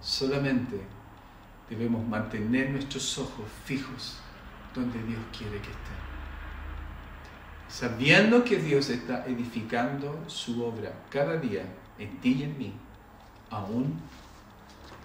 Solamente 0.00 0.97
debemos 1.70 2.06
mantener 2.06 2.70
nuestros 2.70 3.18
ojos 3.18 3.46
fijos 3.64 4.18
donde 4.74 5.02
Dios 5.02 5.20
quiere 5.36 5.58
que 5.60 5.70
estén 5.70 6.08
sabiendo 7.68 8.44
que 8.44 8.56
Dios 8.56 8.88
está 8.88 9.26
edificando 9.26 10.24
su 10.26 10.64
obra 10.64 10.92
cada 11.10 11.36
día 11.36 11.64
en 11.98 12.16
ti 12.20 12.36
y 12.40 12.42
en 12.44 12.58
mí, 12.58 12.72
aún 13.50 14.00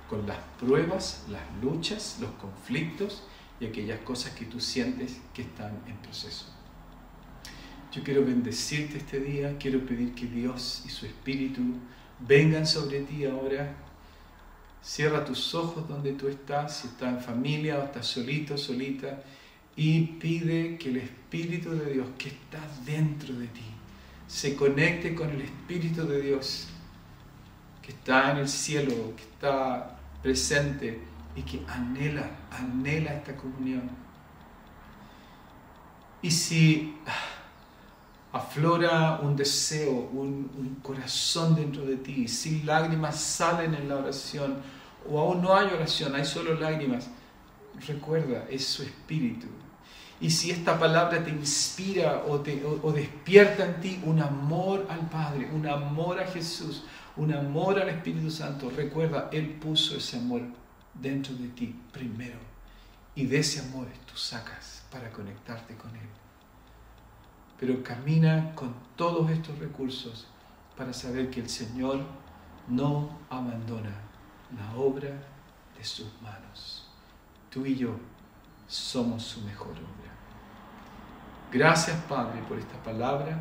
con 0.09 0.25
las 0.27 0.37
pruebas, 0.59 1.25
las 1.29 1.41
luchas, 1.61 2.17
los 2.21 2.31
conflictos 2.31 3.23
y 3.59 3.65
aquellas 3.65 3.99
cosas 4.01 4.33
que 4.33 4.45
tú 4.45 4.59
sientes 4.59 5.19
que 5.33 5.43
están 5.43 5.81
en 5.87 5.95
proceso. 5.97 6.45
Yo 7.91 8.03
quiero 8.03 8.25
bendecirte 8.25 8.97
este 8.97 9.19
día, 9.19 9.57
quiero 9.59 9.85
pedir 9.85 10.15
que 10.15 10.25
Dios 10.25 10.83
y 10.85 10.89
su 10.89 11.05
Espíritu 11.05 11.61
vengan 12.19 12.65
sobre 12.65 13.01
ti 13.01 13.25
ahora. 13.25 13.75
Cierra 14.83 15.23
tus 15.23 15.55
ojos 15.55 15.87
donde 15.87 16.11
tú 16.13 16.27
estás, 16.27 16.77
si 16.77 16.87
estás 16.87 17.13
en 17.13 17.21
familia 17.21 17.79
o 17.79 17.83
estás 17.83 18.05
solito, 18.05 18.57
solita 18.57 19.23
y 19.75 20.01
pide 20.01 20.77
que 20.77 20.89
el 20.89 20.97
Espíritu 20.97 21.71
de 21.71 21.93
Dios 21.93 22.07
que 22.17 22.29
está 22.29 22.59
dentro 22.85 23.33
de 23.33 23.47
ti 23.47 23.63
se 24.27 24.55
conecte 24.55 25.15
con 25.15 25.29
el 25.29 25.41
Espíritu 25.41 26.05
de 26.05 26.21
Dios 26.21 26.67
que 27.81 27.91
está 27.91 28.31
en 28.31 28.37
el 28.37 28.49
cielo, 28.49 29.15
que 29.15 29.23
está 29.23 29.97
presente 30.21 31.01
y 31.35 31.41
que 31.41 31.61
anhela, 31.67 32.29
anhela 32.51 33.13
esta 33.13 33.35
comunión. 33.35 33.89
Y 36.21 36.31
si 36.31 36.95
aflora 38.31 39.19
un 39.21 39.35
deseo, 39.35 40.09
un, 40.13 40.49
un 40.57 40.77
corazón 40.81 41.55
dentro 41.55 41.85
de 41.85 41.97
ti, 41.97 42.27
si 42.27 42.63
lágrimas 42.63 43.19
salen 43.19 43.75
en 43.75 43.89
la 43.89 43.97
oración, 43.97 44.57
o 45.09 45.19
aún 45.19 45.41
no 45.41 45.55
hay 45.55 45.67
oración, 45.67 46.15
hay 46.15 46.25
solo 46.25 46.53
lágrimas, 46.55 47.09
recuerda, 47.87 48.45
es 48.49 48.65
su 48.65 48.83
espíritu 48.83 49.47
y 50.23 50.29
si 50.29 50.51
esta 50.51 50.79
palabra 50.79 51.21
te 51.21 51.31
inspira 51.31 52.23
o, 52.29 52.39
te, 52.39 52.63
despierta 52.95 53.65
en 53.65 53.81
ti 53.81 54.01
un 54.05 54.21
amor 54.21 54.87
al 54.89 55.09
Padre, 55.09 55.49
un 55.51 55.67
amor 55.67 56.17
a 56.17 56.25
Jesús, 56.25 56.85
un 57.17 57.33
amor 57.33 57.77
al 57.77 57.89
Espíritu 57.89 58.31
Santo, 58.31 58.69
recuerda, 58.69 59.27
Él 59.33 59.49
puso 59.49 59.97
ese 59.97 60.15
amor 60.15 60.43
dentro 60.93 61.35
de 61.35 61.49
ti 61.49 61.75
primero. 61.91 62.37
Y 63.15 63.25
de 63.25 63.39
ese 63.39 63.59
amor 63.59 63.87
tú 64.05 64.15
sacas 64.15 64.85
para 64.89 65.11
conectarte 65.11 65.75
con 65.75 65.93
Él. 65.93 66.07
Pero 67.59 67.83
camina 67.83 68.55
con 68.55 68.73
todos 68.95 69.29
estos 69.29 69.59
recursos 69.59 70.27
para 70.77 70.93
saber 70.93 71.29
que 71.31 71.41
el 71.41 71.49
Señor 71.49 71.99
no 72.69 73.19
abandona 73.29 73.91
la 74.55 74.75
obra 74.79 75.09
de 75.77 75.83
sus 75.83 76.07
manos. 76.21 76.87
Tú 77.49 77.65
y 77.65 77.75
yo 77.75 77.95
somos 78.67 79.23
su 79.23 79.41
mejor 79.41 79.71
obra. 79.71 80.11
Gracias, 81.51 81.95
Padre, 82.09 82.41
por 82.47 82.57
esta 82.57 82.81
palabra. 82.83 83.37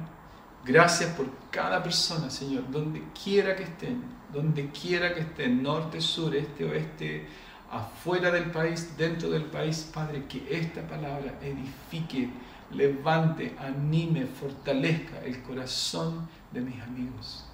Gracias 0.65 1.11
por 1.15 1.27
cada 1.51 1.83
persona, 1.83 2.31
Señor, 2.31 2.71
donde 2.71 3.03
quiera 3.25 3.57
que 3.57 3.65
estén, 3.65 4.05
donde 4.33 4.71
quiera 4.71 5.15
que 5.15 5.21
estén, 5.21 5.63
norte, 5.63 6.01
sur, 6.01 6.35
este, 6.37 6.65
oeste, 6.65 7.27
afuera 7.71 8.31
del 8.31 8.51
país, 8.51 8.97
dentro 8.97 9.31
del 9.31 9.47
país, 9.47 9.91
Padre, 9.93 10.27
que 10.27 10.47
esta 10.51 10.87
palabra 10.87 11.39
edifique, 11.41 12.29
levante, 12.71 13.57
anime, 13.59 14.27
fortalezca 14.27 15.21
el 15.25 15.43
corazón 15.43 16.29
de 16.53 16.61
mis 16.61 16.81
amigos. 16.83 17.45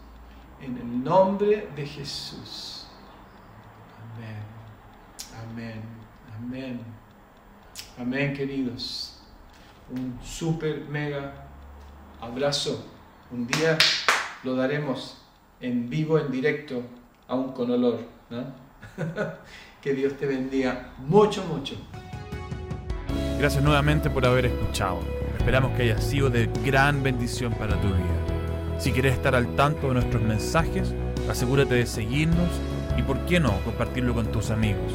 En 0.61 0.77
el 0.77 1.05
nombre 1.05 1.69
de 1.77 1.87
Jesús. 1.87 2.88
Amén. 4.19 4.43
Amén. 5.51 5.83
Amén. 6.37 6.81
Amén, 7.99 8.35
queridos 8.35 9.19
un 9.91 10.19
super 10.23 10.87
mega 10.89 11.33
abrazo. 12.21 12.85
Un 13.31 13.47
día 13.47 13.79
lo 14.45 14.55
daremos 14.55 15.19
en 15.61 15.89
vivo, 15.89 16.19
en 16.19 16.31
directo, 16.31 16.83
aún 17.27 17.53
con 17.53 17.71
olor. 17.71 18.01
¿no? 18.31 18.45
que 19.83 19.95
Dios 19.95 20.15
te 20.17 20.27
bendiga 20.27 20.93
mucho, 20.99 21.45
mucho. 21.45 21.77
Gracias 23.39 23.63
nuevamente 23.63 24.11
por 24.11 24.27
haber 24.27 24.47
escuchado. 24.47 25.01
Esperamos 25.39 25.77
que 25.77 25.85
haya 25.85 26.01
sido 26.01 26.29
de 26.29 26.51
gran 26.65 27.03
bendición 27.03 27.53
para 27.53 27.81
tu 27.81 27.89
vida. 27.89 28.79
Si 28.79 28.93
quieres 28.93 29.15
estar 29.15 29.35
al 29.35 29.55
tanto 29.57 29.89
de 29.89 29.95
nuestros 29.95 30.23
mensajes, 30.23 30.95
asegúrate 31.29 31.75
de 31.75 31.87
seguirnos 31.87 32.49
y, 32.99 33.03
por 33.03 33.25
qué 33.27 33.41
no, 33.41 33.61
compartirlo 33.65 34.13
con 34.13 34.27
tus 34.33 34.51
amigos. 34.51 34.93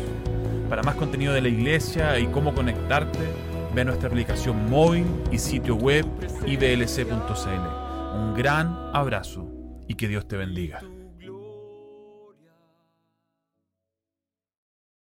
Para 0.70 0.84
más 0.84 0.95
contenido 0.95 1.34
de 1.34 1.41
la 1.41 1.47
iglesia 1.47 2.20
y 2.20 2.28
cómo 2.28 2.54
conectarte, 2.54 3.20
ve 3.74 3.86
nuestra 3.86 4.10
aplicación 4.10 4.70
móvil 4.70 5.06
y 5.32 5.39
sitio 5.39 5.76
web 5.76 6.06
iblc.cl. 6.45 8.18
Un 8.18 8.34
gran 8.36 8.78
abrazo 8.93 9.47
y 9.88 9.95
que 9.95 10.08
Dios 10.08 10.28
te 10.28 10.38
bendiga. 10.38 10.82